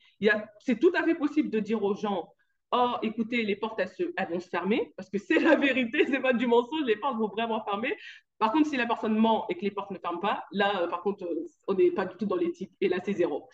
[0.60, 2.34] C'est tout à fait possible de dire aux gens,
[2.71, 6.19] oh, écoutez, les portes, elles, se, vont se fermer, parce que c'est la vérité, c'est
[6.19, 7.95] pas du mensonge, les portes vont vraiment fermer.
[8.38, 10.88] Par contre, si la personne ment et que les portes ne ferment pas, là, euh,
[10.88, 13.47] par contre, euh, on n'est pas du tout dans l'éthique, et là, c'est zéro.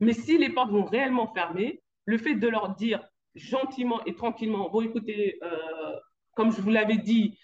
[0.00, 4.68] Mais si les portes vont réellement fermer, le fait de leur dire gentiment et tranquillement,
[4.70, 5.96] bon, écoutez, euh,
[6.34, 7.38] comme je vous l'avais dit,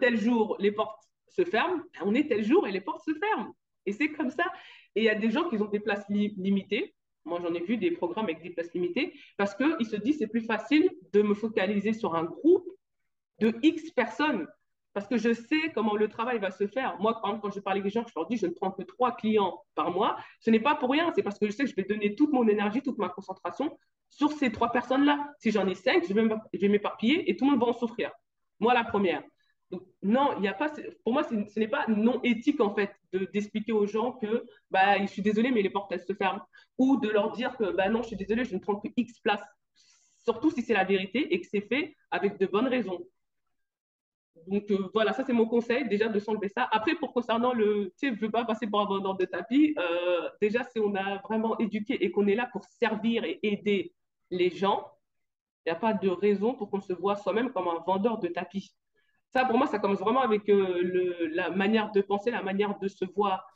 [0.00, 3.14] tel jour, les portes se ferment, ben, on est tel jour et les portes se
[3.14, 3.54] ferment.
[3.86, 4.44] Et c'est comme ça.
[4.94, 6.94] Et il y a des gens qui ont des places li limitées.
[7.28, 10.26] Moi, j'en ai vu des programmes avec des places limitées parce qu'ils se disent c'est
[10.26, 12.66] plus facile de me focaliser sur un groupe
[13.40, 14.46] de X personnes
[14.94, 16.96] parce que je sais comment le travail va se faire.
[16.98, 18.72] Moi, par exemple, quand je parle avec les gens, je leur dis je ne prends
[18.72, 20.16] que trois clients par mois.
[20.40, 22.32] Ce n'est pas pour rien, c'est parce que je sais que je vais donner toute
[22.32, 25.32] mon énergie, toute ma concentration sur ces trois personnes-là.
[25.38, 28.10] Si j'en ai cinq, je vais m'éparpiller et tout le monde va en souffrir.
[28.58, 29.22] Moi, la première.
[29.70, 30.72] Donc, non, il n'y a pas.
[31.04, 32.90] Pour moi, ce n'est pas non éthique en fait
[33.32, 36.42] d'expliquer aux gens que bah, je suis désolé, mais les portes elles se ferment,
[36.78, 39.20] ou de leur dire que bah non, je suis désolé, je ne prends que X
[39.20, 39.44] places.
[40.18, 43.06] Surtout si c'est la vérité et que c'est fait avec de bonnes raisons.
[44.46, 46.68] Donc euh, voilà, ça c'est mon conseil, déjà de s'enlever ça.
[46.72, 49.74] Après, pour concernant le, tu sais, je veux pas passer pour un vendeur de tapis,
[49.78, 53.94] euh, déjà si on a vraiment éduqué et qu'on est là pour servir et aider
[54.30, 54.86] les gens,
[55.66, 58.28] il n'y a pas de raison pour qu'on se voit soi-même comme un vendeur de
[58.28, 58.74] tapis.
[59.30, 62.88] Ça, pour moi, ça commence vraiment avec euh, la manière de penser, la manière de
[62.88, 63.46] se voir.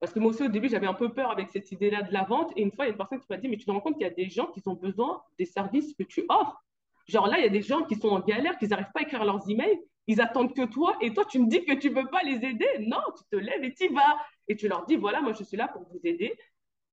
[0.00, 2.24] Parce que moi aussi, au début, j'avais un peu peur avec cette idée-là de la
[2.24, 2.52] vente.
[2.56, 3.80] Et une fois, il y a une personne qui m'a dit, mais tu te rends
[3.80, 6.62] compte qu'il y a des gens qui ont besoin des services que tu offres.
[7.06, 9.02] Genre là, il y a des gens qui sont en galère, qui n'arrivent pas à
[9.04, 9.80] écrire leurs emails.
[10.06, 10.96] Ils attendent que toi.
[11.00, 12.68] Et toi, tu me dis que tu ne veux pas les aider.
[12.80, 14.18] Non, tu te lèves et tu vas.
[14.48, 16.36] Et tu leur dis, voilà, moi, je suis là pour vous aider.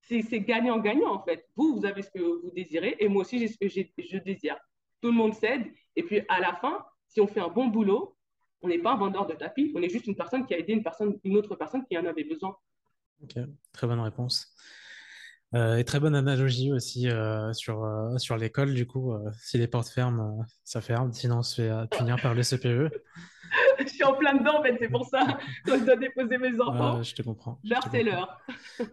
[0.01, 1.47] C'est gagnant-gagnant, en fait.
[1.55, 2.97] Vous, vous avez ce que vous désirez.
[2.99, 4.57] Et moi aussi, j'ai ce que je désire.
[5.01, 5.65] Tout le monde s'aide.
[5.95, 8.17] Et puis, à la fin, si on fait un bon boulot,
[8.62, 10.74] on n'est pas un vendeur de tapis, on est juste une personne qui a aidé
[10.74, 12.56] une, personne, une autre personne qui en avait besoin.
[13.24, 13.36] Ok,
[13.74, 14.56] très bonne réponse.
[15.54, 19.67] Euh, et très bonne analogie aussi euh, sur, euh, sur l'école, du coup, si les
[19.67, 22.89] portes ferment, ça ferme, sinon on se fait punir par le CPE.
[23.80, 25.38] je suis en plein dedans, en fait, c'est pour ça.
[25.65, 27.60] Quand je dois déposer mes enfants, je te comprends.
[27.65, 28.39] L'heure, c'est l'heure.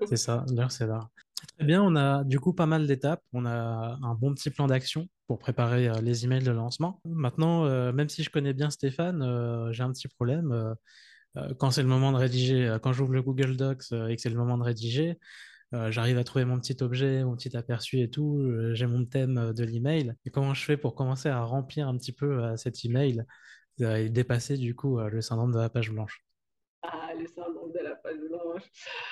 [0.08, 1.08] c'est ça, l'heure, c'est l'heure.
[1.56, 3.22] Très bien, on a du coup pas mal d'étapes.
[3.32, 7.00] On a un bon petit plan d'action pour préparer les emails de lancement.
[7.04, 10.74] Maintenant, même si je connais bien Stéphane, j'ai un petit problème.
[11.58, 14.36] quand c'est le moment de rédiger, quand j'ouvre le Google Docs et que c'est le
[14.36, 15.18] moment de rédiger,
[15.72, 18.50] j'arrive à trouver mon petit objet, mon petit aperçu et tout.
[18.72, 20.14] j'ai mon thème de l'email.
[20.32, 23.24] Comment je fais pour commencer à remplir un petit peu cet email
[23.80, 26.24] et dépasser du coup le syndrome de la page blanche?
[26.82, 27.57] Ah, le syndrome
[28.58, 28.70] blanche.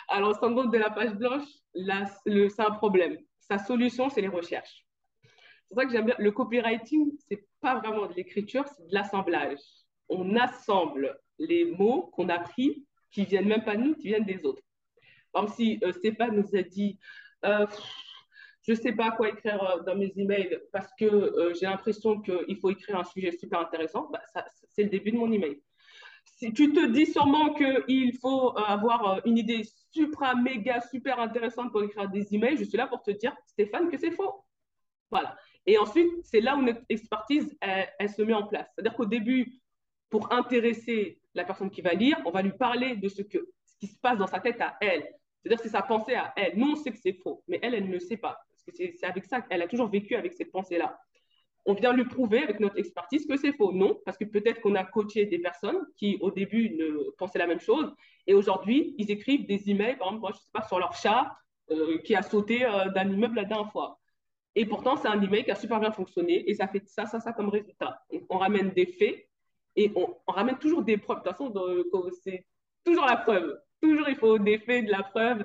[0.09, 3.19] Alors, syndrome de la page blanche, c'est un problème.
[3.41, 4.87] Sa solution, c'est les recherches.
[5.23, 6.15] C'est pour ça que j'aime bien.
[6.19, 9.59] Le copywriting, c'est pas vraiment de l'écriture, c'est de l'assemblage.
[10.09, 14.25] On assemble les mots qu'on a pris, qui viennent même pas de nous, qui viennent
[14.25, 14.63] des autres.
[15.33, 16.99] Par exemple, si euh, Stéphane nous a dit
[17.45, 17.67] euh,
[18.63, 22.57] je ne sais pas quoi écrire euh, dans mes emails parce que j'ai l'impression qu'il
[22.57, 24.23] faut écrire un sujet super intéressant, bah,
[24.71, 25.61] c'est le début de mon email
[26.35, 31.19] si tu te dis sûrement qu'il faut euh, avoir euh, une idée supra, méga, super
[31.19, 34.45] intéressante pour écrire des emails, je suis là pour te dire, Stéphane, que c'est faux.
[35.11, 35.37] Voilà.
[35.65, 38.69] Et ensuite, c'est là où notre expertise, elle, se met en place.
[38.75, 39.61] C'est-à-dire qu'au début,
[40.11, 43.77] pour intéresser la personne qui va lire, on va lui parler de ce, que, ce
[43.79, 45.09] qui se passe dans sa tête à elle.
[45.43, 46.57] C'est-à-dire c'est sa pensée à elle.
[46.57, 48.39] Nous, on sait que c'est faux, mais elle, elle ne le sait pas.
[48.51, 50.99] Parce que c'est avec ça qu'elle a toujours vécu avec cette pensée-là.
[51.67, 53.73] On vient lui prouver avec notre expertise que c'est faux.
[53.73, 57.47] Non, parce que peut-être qu'on a coaché des personnes qui, au début, ne pensaient la
[57.47, 57.93] même chose.
[58.27, 61.37] Et aujourd'hui, ils écrivent des emails, par exemple, sais pas, sur leur chat
[61.71, 63.99] euh, qui a sauté euh, d'un immeuble la dernière fois.
[64.55, 67.21] Et pourtant, c'est un email qui a super bien fonctionné et ça fait ça, ça,
[67.21, 68.01] ça comme résultat.
[68.31, 69.29] on ramène des faits
[69.77, 71.19] et on, ramène toujours des preuves.
[71.19, 71.53] De toute façon,
[72.25, 72.47] c'est
[72.85, 73.59] toujours la preuve.
[73.83, 75.45] Toujours, il faut des faits, de la preuve.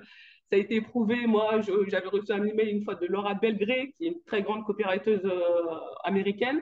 [0.52, 1.28] Ça a été prouvé.
[1.28, 4.66] Moi, j'avais reçu un email une fois de Laura Belgré, qui est une très grande
[4.66, 6.62] copywriteuse euh, américaine,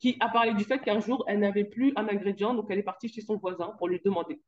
[0.00, 2.82] qui a parlé du fait qu'un jour, elle n'avait plus un ingrédient, donc elle est
[2.82, 4.40] partie chez son voisin pour lui demander.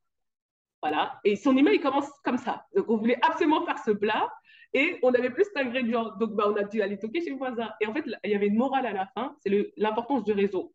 [0.82, 1.20] Voilà.
[1.22, 2.66] Et son email commence comme ça.
[2.74, 4.28] Donc, on voulait absolument faire ce plat.
[4.74, 6.16] Et on avait plus d'ingrédients.
[6.18, 7.70] Donc, bah, on a dû aller toquer chez le voisin.
[7.80, 10.74] Et en fait, il y avait une morale à la fin, c'est l'importance du réseau.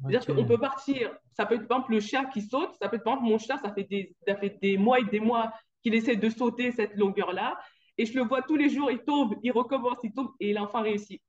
[0.00, 2.96] C'est-à-dire qu'on peut partir, ça peut être par exemple le chat qui saute, ça peut
[2.96, 5.52] être par exemple mon chat, ça fait des, ça fait des mois et des mois
[5.82, 7.58] qu'il essaie de sauter cette longueur-là.
[7.98, 10.56] Et je le vois tous les jours, il tombe, il recommence, il tombe et il
[10.56, 11.20] a enfin réussi.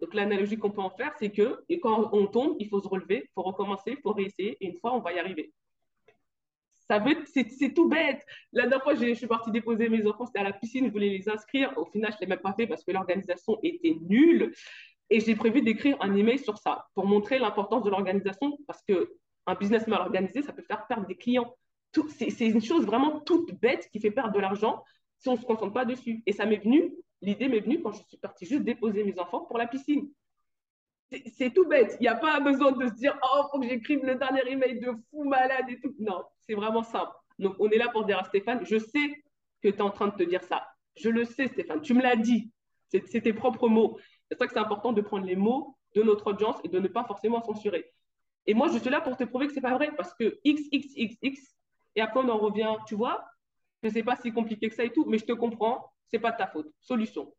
[0.00, 3.24] Donc l'analogie qu'on peut en faire, c'est que quand on tombe, il faut se relever,
[3.24, 5.52] il faut recommencer, il faut réessayer, et une fois, on va y arriver
[7.26, 8.24] c'est tout bête.
[8.52, 11.08] La dernière fois, je suis partie déposer mes enfants, c'était à la piscine, je voulais
[11.08, 11.72] les inscrire.
[11.76, 14.52] Au final, je ne l'ai même pas fait parce que l'organisation était nulle.
[15.08, 19.54] Et j'ai prévu d'écrire un email sur ça pour montrer l'importance de l'organisation parce qu'un
[19.58, 21.56] business mal organisé, ça peut faire perdre des clients.
[22.08, 24.84] C'est une chose vraiment toute bête qui fait perdre de l'argent
[25.18, 26.22] si on ne se concentre pas dessus.
[26.26, 29.40] Et ça m'est venu, l'idée m'est venue quand je suis partie juste déposer mes enfants
[29.40, 30.08] pour la piscine
[31.36, 31.96] c'est tout bête.
[32.00, 34.78] Il n'y a pas besoin de se dire Oh, faut que j'écrive le dernier email
[34.80, 35.94] de fou malade et tout.
[35.98, 37.12] Non, c'est vraiment simple.
[37.38, 39.22] Donc, on est là pour dire à Stéphane Je sais
[39.62, 40.66] que tu es en train de te dire ça.
[40.96, 41.80] Je le sais, Stéphane.
[41.80, 42.50] Tu me l'as dit.
[42.88, 43.98] C'est tes propres mots.
[44.28, 46.88] C'est ça que c'est important de prendre les mots de notre audience et de ne
[46.88, 47.92] pas forcément censurer.
[48.46, 50.62] Et moi, je suis là pour te prouver que c'est pas vrai parce que X,
[50.72, 51.56] X, X, X,
[51.96, 53.24] et après on en revient, tu vois,
[53.82, 56.32] je sais pas si compliqué que ça et tout, mais je te comprends, c'est pas
[56.32, 56.68] de ta faute.
[56.80, 57.32] Solution.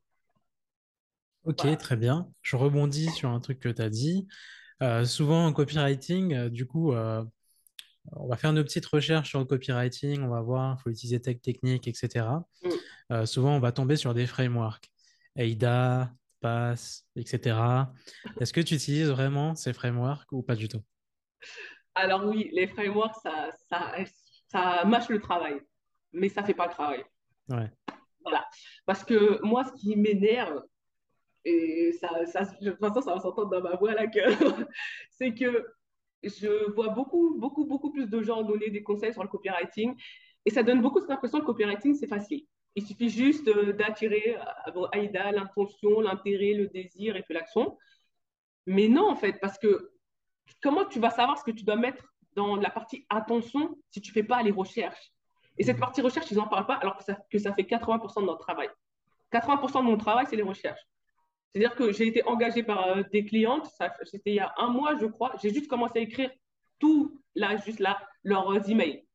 [1.44, 2.30] Ok, très bien.
[2.42, 4.28] Je rebondis sur un truc que tu as dit.
[4.82, 7.24] Euh, souvent en copywriting, euh, du coup, euh,
[8.14, 11.20] on va faire nos petites recherches sur le copywriting, on va voir, il faut utiliser
[11.20, 12.26] tech technique, etc.
[13.10, 13.26] Mm.
[13.26, 14.90] souvent, on va tomber sur des frameworks.
[15.36, 16.12] AIDA,
[16.42, 17.58] PASS, etc.
[18.40, 20.82] Est-ce que tu utilises vraiment ces frameworks ou pas du tout?
[21.96, 23.94] Alors oui, les frameworks, ça, ça,
[24.52, 25.62] ça mâche le travail,
[26.12, 27.06] mais ça ne fait pas le travail.
[27.50, 27.72] Ouais.
[28.22, 28.46] Voilà.
[28.86, 30.64] Parce que moi, ce qui m'énerve,
[31.46, 34.20] et ça, ça, de toute façon, ça va s'entendre dans ma voix là que
[35.10, 35.66] c'est que
[36.22, 39.96] je vois beaucoup, beaucoup, beaucoup plus de gens donner des conseils sur le copywriting
[40.46, 42.46] et ça donne beaucoup cette impression que le copywriting, c'est facile.
[42.76, 44.38] Il suffit juste euh, d'attirer
[44.76, 47.78] euh, Aïda l'intention, l'intérêt, le désir et puis l'action.
[48.68, 49.92] Mais non, en fait, parce que
[50.62, 54.12] comment tu vas savoir ce que tu dois mettre dans la partie attention si tu
[54.12, 55.12] ne fais pas les recherches
[55.58, 58.22] Et cette partie recherche, ils n'en parlent pas alors que ça, que ça fait 80%
[58.22, 58.70] de notre travail.
[59.32, 60.82] 80% de mon travail, c'est les recherches.
[61.52, 63.70] C'est-à-dire que j'ai été engagée par euh, des clientes,
[64.04, 65.34] c'était il y a un mois, je crois.
[65.42, 66.32] J'ai juste commencé à écrire
[66.80, 69.06] tout, là, juste là, leurs euh, emails.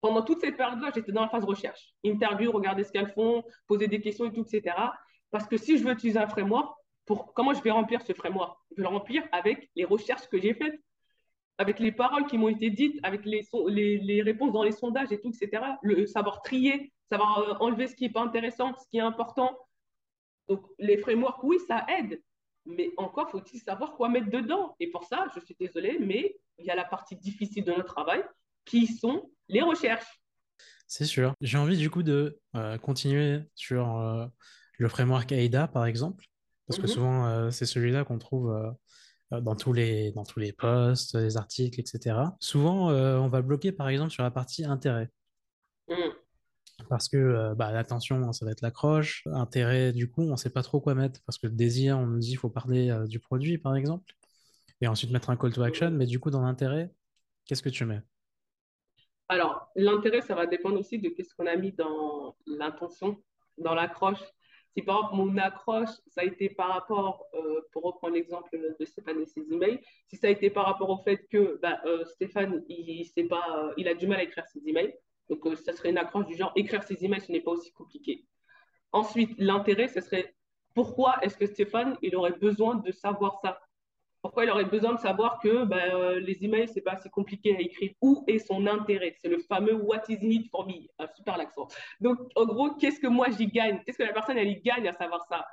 [0.00, 1.94] Pendant toute cette période-là, j'étais dans la phase recherche.
[2.04, 4.76] Interview, regarder ce qu'elles font, poser des questions et tout, etc.
[5.30, 6.76] Parce que si je veux utiliser un framework,
[7.06, 8.58] pour, comment je vais remplir ce framework?
[8.72, 10.78] Je vais le remplir avec les recherches que j'ai faites,
[11.58, 15.12] avec les paroles qui m'ont été dites, avec les, les, les, réponses dans les sondages
[15.12, 15.62] et tout, etc.
[15.82, 19.56] Le savoir trier, savoir euh, enlever ce qui n'est pas intéressant, ce qui est important,
[20.48, 22.20] donc, les frameworks, oui, ça aide,
[22.66, 24.76] mais encore faut-il savoir quoi mettre dedans.
[24.80, 27.94] Et pour ça, je suis désolée, mais il y a la partie difficile de notre
[27.94, 28.22] travail
[28.64, 30.20] qui sont les recherches.
[30.86, 31.32] C'est sûr.
[31.40, 34.26] J'ai envie du coup de euh, continuer sur euh,
[34.78, 36.26] le framework AIDA, par exemple,
[36.66, 36.92] parce que mhm.
[36.92, 38.54] souvent, euh, c'est celui-là qu'on trouve
[39.40, 42.16] dans, tous les, dans tous les posts, les articles, etc.
[42.40, 45.10] Souvent, on va bloquer, par exemple, sur la partie intérêt.
[45.88, 46.12] Mhm
[46.88, 49.22] parce que euh, bah, l'attention, ça va être l'accroche.
[49.26, 52.06] Intérêt, du coup, on ne sait pas trop quoi mettre parce que le désir, on
[52.06, 54.14] nous dit qu'il faut parler euh, du produit, par exemple,
[54.80, 55.90] et ensuite mettre un call to action.
[55.90, 56.92] Mais du coup, dans l'intérêt,
[57.46, 58.02] qu'est-ce que tu mets?
[59.28, 63.22] Alors, l'intérêt, ça va dépendre aussi de ce qu'on a mis dans l'intention,
[63.58, 64.20] dans l'accroche.
[64.74, 68.84] Si par exemple, mon accroche, ça a été par rapport, euh, pour reprendre l'exemple de
[68.84, 72.64] Stéphane et ses emails, si ça a été par rapport au fait que bah, Stéphane,
[72.68, 74.94] il, il, pas, il a du mal à écrire ses emails,
[75.28, 77.72] donc, euh, ça serait une accroche du genre écrire ses emails, ce n'est pas aussi
[77.72, 78.26] compliqué.
[78.92, 80.34] Ensuite, l'intérêt, ce serait
[80.74, 83.60] pourquoi est-ce que Stéphane, il aurait besoin de savoir ça?
[84.24, 87.10] Pourquoi il aurait besoin de savoir que ben, euh, les emails, ce n'est pas assez
[87.10, 87.90] compliqué à écrire?
[88.00, 89.14] Où est son intérêt?
[89.20, 90.86] C'est le fameux What is in it for me?
[90.98, 91.68] Ah, Super l'accent.
[92.00, 93.82] Donc, en gros, qu'est-ce que moi j'y gagne?
[93.84, 95.44] Qu'est-ce que la personne, elle y gagne à savoir ça?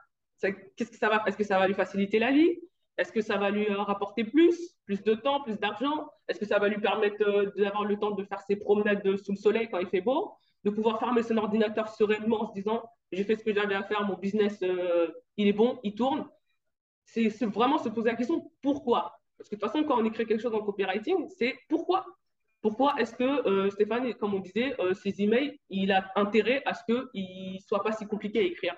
[0.78, 2.62] Qu'est-ce que ça va Est-ce que ça va lui faciliter la vie?
[2.98, 6.08] Est-ce que ça va lui rapporter plus, plus de temps, plus d'argent?
[6.30, 9.38] Est-ce que ça va lui permettre d'avoir le temps de faire ses promenades sous le
[9.38, 10.32] soleil quand il fait beau?
[10.64, 13.84] De pouvoir fermer son ordinateur sereinement en se disant j'ai fait ce que j'avais à
[13.84, 14.64] faire, mon business,
[15.36, 16.26] il est bon, il tourne.
[17.06, 19.20] C'est vraiment se poser la question pourquoi?
[19.38, 22.06] Parce que de toute façon, quand on écrit quelque chose en copywriting, c'est pourquoi?
[22.62, 26.76] Pourquoi est-ce que euh, Stéphane, comme on disait, euh, ses emails, il a intérêt à
[26.76, 28.76] ce qu'ils ne soient pas si compliqués à écrire?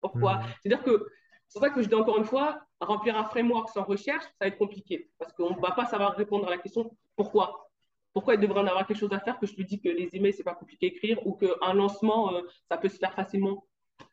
[0.00, 0.38] Pourquoi?
[0.38, 0.42] Hmm.
[0.60, 1.06] C'est-à-dire que
[1.46, 4.30] c'est pour ça que je dis encore une fois, remplir un framework sans recherche, ça
[4.40, 5.10] va être compliqué.
[5.18, 7.70] Parce qu'on ne va pas savoir répondre à la question pourquoi?
[8.12, 10.14] Pourquoi il devrait en avoir quelque chose à faire que je lui dis que les
[10.14, 13.66] emails, c'est pas compliqué à écrire ou qu'un lancement, euh, ça peut se faire facilement?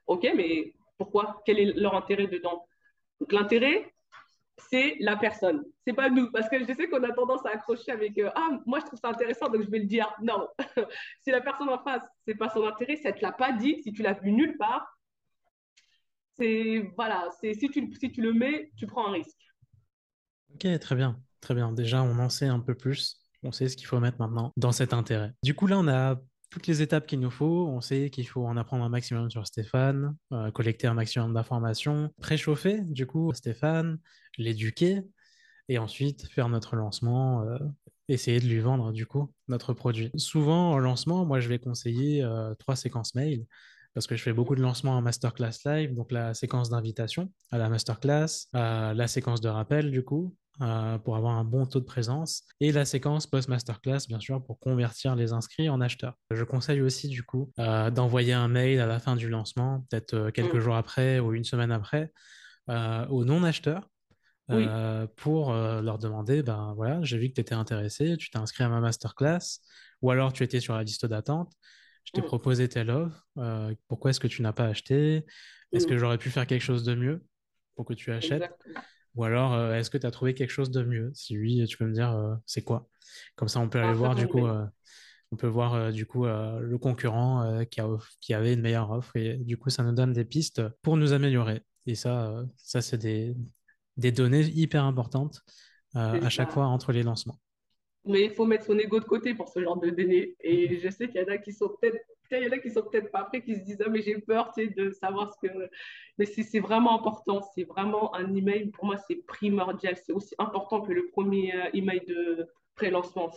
[0.06, 1.42] OK, mais pourquoi?
[1.46, 2.68] Quel est leur intérêt dedans?
[3.20, 3.94] Donc l'intérêt,
[4.70, 5.64] c'est la personne.
[5.86, 6.32] C'est pas nous.
[6.32, 9.00] Parce que je sais qu'on a tendance à accrocher avec euh, Ah, moi, je trouve
[9.00, 10.12] ça intéressant, donc je vais le dire.
[10.22, 10.48] Non.
[11.24, 13.82] si la personne en face, c'est pas son intérêt, si elle te l'a pas dit,
[13.84, 14.88] si tu l'as vu nulle part,
[16.38, 16.92] c'est.
[16.96, 17.30] Voilà.
[17.40, 19.38] c'est si tu, si tu le mets, tu prends un risque.
[20.54, 21.20] Ok, très bien.
[21.40, 21.72] Très bien.
[21.72, 23.22] Déjà, on en sait un peu plus.
[23.44, 25.34] On sait ce qu'il faut mettre maintenant dans cet intérêt.
[25.44, 27.68] Du coup, là, on a toutes les étapes qu'il nous faut.
[27.68, 32.14] On sait qu'il faut en apprendre un maximum sur Stéphane, euh, collecter un maximum d'informations,
[32.22, 34.00] préchauffer du coup Stéphane,
[34.38, 35.02] l'éduquer
[35.70, 37.58] et ensuite faire notre lancement, euh,
[38.08, 40.12] essayer de lui vendre du coup notre produit.
[40.16, 43.46] Souvent au lancement, moi je vais conseiller euh, trois séquences mail
[43.94, 47.58] parce que je fais beaucoup de lancements en masterclass live, donc la séquence d'invitation à
[47.58, 51.86] la masterclass, la séquence de rappel du coup, euh, pour avoir un bon taux de
[51.86, 52.44] présence.
[52.60, 56.16] Et la séquence post-masterclass, bien sûr, pour convertir les inscrits en acheteurs.
[56.32, 60.16] Je conseille aussi, du coup, euh, d'envoyer un mail à la fin du lancement, peut-être
[60.16, 60.60] euh, quelques mm.
[60.60, 62.12] jours après ou une semaine après,
[62.68, 63.88] aux non-acheteurs.
[65.16, 68.70] pour leur demander, ben voilà, j'ai vu que tu étais intéressé, tu t'es inscrit à
[68.70, 69.62] ma masterclass,
[70.02, 71.54] ou alors tu étais sur la liste d'attente,
[72.04, 72.26] je t'ai mm.
[72.26, 73.28] proposé telle offre,
[73.88, 75.24] pourquoi est-ce que tu n'as pas acheté?
[75.72, 75.90] Est-ce mm.
[75.90, 77.24] que j'aurais pu faire quelque chose de mieux
[77.76, 78.52] pour que tu achètes?
[79.18, 81.12] Ou alors, euh, est-ce que tu as trouvé quelque chose de mieux?
[81.16, 82.88] Si oui, tu peux me dire euh, c'est quoi?
[83.36, 84.64] Comme ça, on peut aller voir du coup, euh,
[85.32, 87.88] on peut voir du coup le concurrent qui, a,
[88.22, 91.14] qui, avait une meilleure offre et du coup, ça nous donne des pistes pour nous
[91.14, 91.62] améliorer.
[91.88, 93.36] Et ça, ça c'est des,
[93.98, 95.42] des, données hyper importantes
[95.94, 97.40] à chaque fois entre les lancements.
[98.06, 100.36] Mais il faut mettre son ego de côté pour ce genre de données.
[100.42, 101.98] Et je sais qu'il y en a qui sont peut-être
[102.32, 104.20] il y en a qui sont peut-être pas prêts, qui se disent ah, mais j'ai
[104.20, 105.70] peur de savoir ce que.
[106.18, 107.42] Mais c'est vraiment important.
[107.56, 108.72] C'est vraiment un email.
[108.72, 109.96] Pour moi, c'est primordial.
[109.98, 113.32] C'est aussi important que le premier euh, email de pré-lancement.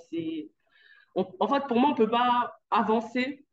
[1.14, 3.44] En fait, pour moi, on ne peut pas avancer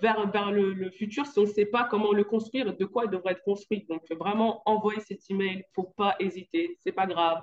[0.00, 3.10] vers, vers le, futur si on ne sait pas comment le construire de quoi il
[3.10, 3.86] devrait être construit.
[3.88, 5.52] Donc, vraiment, envoyer cet email.
[5.52, 6.76] Il ne faut pas hésiter.
[6.82, 7.42] Ce n'est pas grave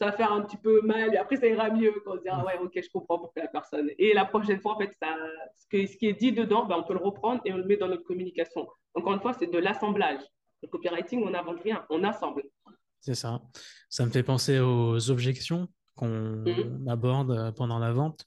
[0.00, 2.44] ça va faire un petit peu mal, et après ça ira mieux quand on dira
[2.44, 3.90] ouais, ok, je comprends pourquoi la personne.
[3.98, 5.16] Et la prochaine fois, en fait, ça,
[5.58, 7.76] ce, ce qui est dit dedans, ben, on peut le reprendre et on le met
[7.76, 8.68] dans notre communication.
[8.94, 10.20] Encore une fois, c'est de l'assemblage.
[10.62, 12.42] Le copywriting, on n'invente rien, on assemble.
[13.00, 13.40] C'est ça.
[13.88, 16.88] Ça me fait penser aux objections qu'on mmh.
[16.88, 18.24] aborde pendant la vente.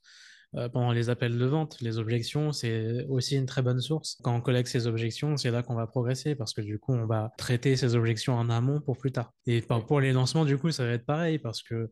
[0.56, 1.80] Euh, pendant les appels de vente.
[1.80, 4.20] Les objections, c'est aussi une très bonne source.
[4.22, 7.06] Quand on collecte ces objections, c'est là qu'on va progresser parce que du coup, on
[7.06, 9.32] va traiter ces objections en amont pour plus tard.
[9.46, 11.90] Et pour les lancements, du coup, ça va être pareil parce que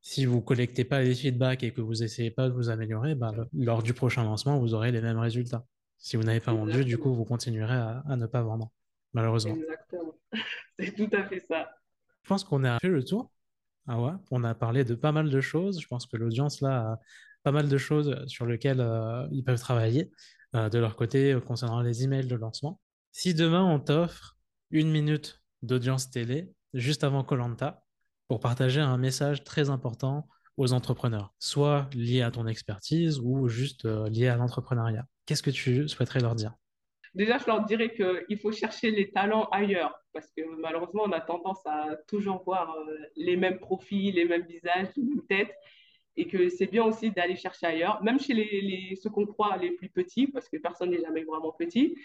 [0.00, 3.32] si vous collectez pas les feedbacks et que vous essayez pas de vous améliorer, bah,
[3.52, 5.64] lors du prochain lancement, vous aurez les mêmes résultats.
[5.98, 8.72] Si vous n'avez pas vendu, du coup, vous continuerez à, ne pas vendre,
[9.12, 9.54] malheureusement.
[9.54, 10.14] Exactement.
[10.80, 11.70] c'est tout à fait ça.
[12.24, 13.30] Je pense qu'on a fait le tour.
[13.86, 15.80] Ah ouais, on a parlé de pas mal de choses.
[15.80, 16.98] Je pense que l'audience là
[17.42, 20.10] pas mal de choses sur lesquelles euh, ils peuvent travailler
[20.54, 22.80] euh, de leur côté euh, concernant les emails de lancement.
[23.12, 24.36] Si demain on t'offre
[24.70, 27.82] une minute d'audience télé juste avant Colanta
[28.28, 33.84] pour partager un message très important aux entrepreneurs, soit lié à ton expertise ou juste
[33.84, 36.52] lié à l'entrepreneuriat, qu'est-ce que tu souhaiterais leur dire?
[37.14, 41.20] Déjà, je leur dirais qu'il faut chercher les talents ailleurs, parce que malheureusement, on a
[41.20, 42.76] tendance à toujours voir
[43.16, 45.52] les mêmes profils, les mêmes visages, les mêmes têtes,
[46.20, 49.70] et que c'est bien aussi d'aller chercher ailleurs, même chez les, ceux qu'on croit les
[49.70, 51.96] plus petits, parce que personne n'est jamais vraiment petit.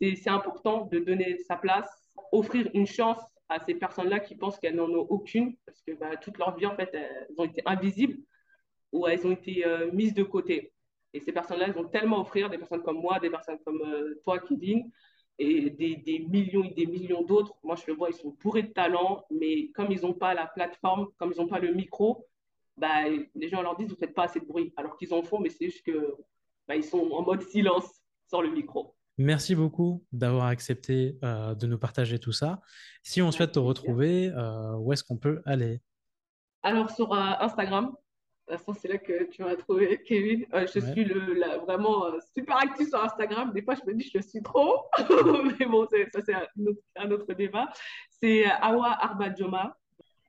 [0.00, 1.90] C'est important de donner sa place,
[2.30, 3.18] offrir une chance
[3.48, 6.66] à ces personnes-là qui pensent qu'elles n'en ont aucune, parce que bah, toute leur vie,
[6.66, 8.18] en fait, elles ont été invisibles
[8.92, 10.72] ou elles ont été euh, mises de côté.
[11.12, 13.82] Et ces personnes-là, elles ont tellement à offrir, des personnes comme moi, des personnes comme
[13.84, 14.88] euh, toi, Kevin,
[15.40, 17.56] et des, des, millions et des millions d'autres.
[17.64, 20.46] Moi, je le vois, ils sont bourrés de talent, mais comme ils n'ont pas la
[20.46, 22.28] plateforme, comme ils n'ont pas le micro,
[22.76, 25.38] bah, les gens leur disent vous faites pas assez de bruit, alors qu'ils en font,
[25.38, 26.16] mais c'est juste que
[26.66, 28.94] bah, ils sont en mode silence sans le micro.
[29.16, 32.60] Merci beaucoup d'avoir accepté euh, de nous partager tout ça.
[33.02, 35.80] Si on souhaite te retrouver, euh, où est-ce qu'on peut aller?
[36.62, 37.94] Alors sur euh, Instagram,
[38.80, 40.46] c'est là que tu m'as trouvé, Kevin.
[40.52, 43.52] Je suis le, vraiment super actif sur Instagram.
[43.52, 44.84] Des fois, je me dis, je suis trop.
[45.58, 46.34] Mais bon, ça, c'est
[46.96, 47.68] un, autre débat.
[48.20, 49.76] C'est Awa Arbadjoma.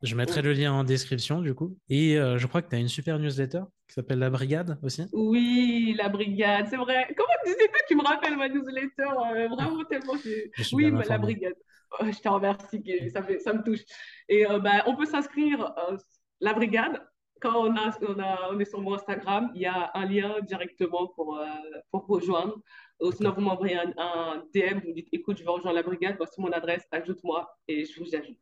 [0.06, 1.78] Je mettrai le lien en description, du coup.
[1.90, 5.06] Et euh, je crois que tu as une super newsletter qui s'appelle La Brigade aussi.
[5.14, 7.08] Oui, La Brigade, c'est vrai.
[7.18, 10.14] Comment tu sais pas Tu me rappelles ma newsletter Vraiment tellement.
[10.74, 11.56] oui, La Brigade.
[12.00, 12.84] Oh, je te remercie,
[13.14, 13.82] ça, ça me touche.
[14.28, 15.74] Et bah, on peut s'inscrire
[16.40, 17.02] La Brigade
[17.42, 20.40] quand on, a, on, a, on, est sur mon Instagram, il y a un lien
[20.42, 21.46] directement pour, euh,
[21.92, 22.58] pour rejoindre.
[23.02, 26.40] Ou sinon, vous m'envoyez un, DM, vous dites écoute, je vais rejoindre la brigade, voici
[26.40, 28.38] mon adresse, ajoute-moi et je vous ajoute.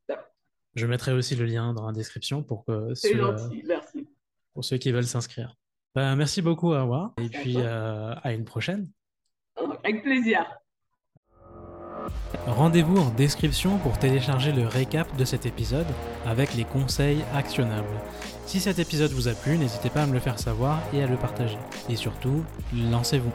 [0.76, 4.08] Je mettrai aussi le lien dans la description pour que ceux, gentil, euh, merci.
[4.54, 5.56] pour ceux qui veulent s'inscrire.
[5.96, 8.90] Bah, merci beaucoup, Awa, et puis euh, à une prochaine.
[9.84, 10.46] Avec plaisir.
[12.48, 15.86] Rendez-vous en description pour télécharger le récap de cet épisode
[16.26, 17.88] avec les conseils actionnables.
[18.46, 21.08] Si cet épisode vous a plu, n'hésitez pas à me le faire savoir et à
[21.08, 21.58] le partager.
[21.90, 22.44] Et surtout,
[22.74, 23.32] lancez-vous.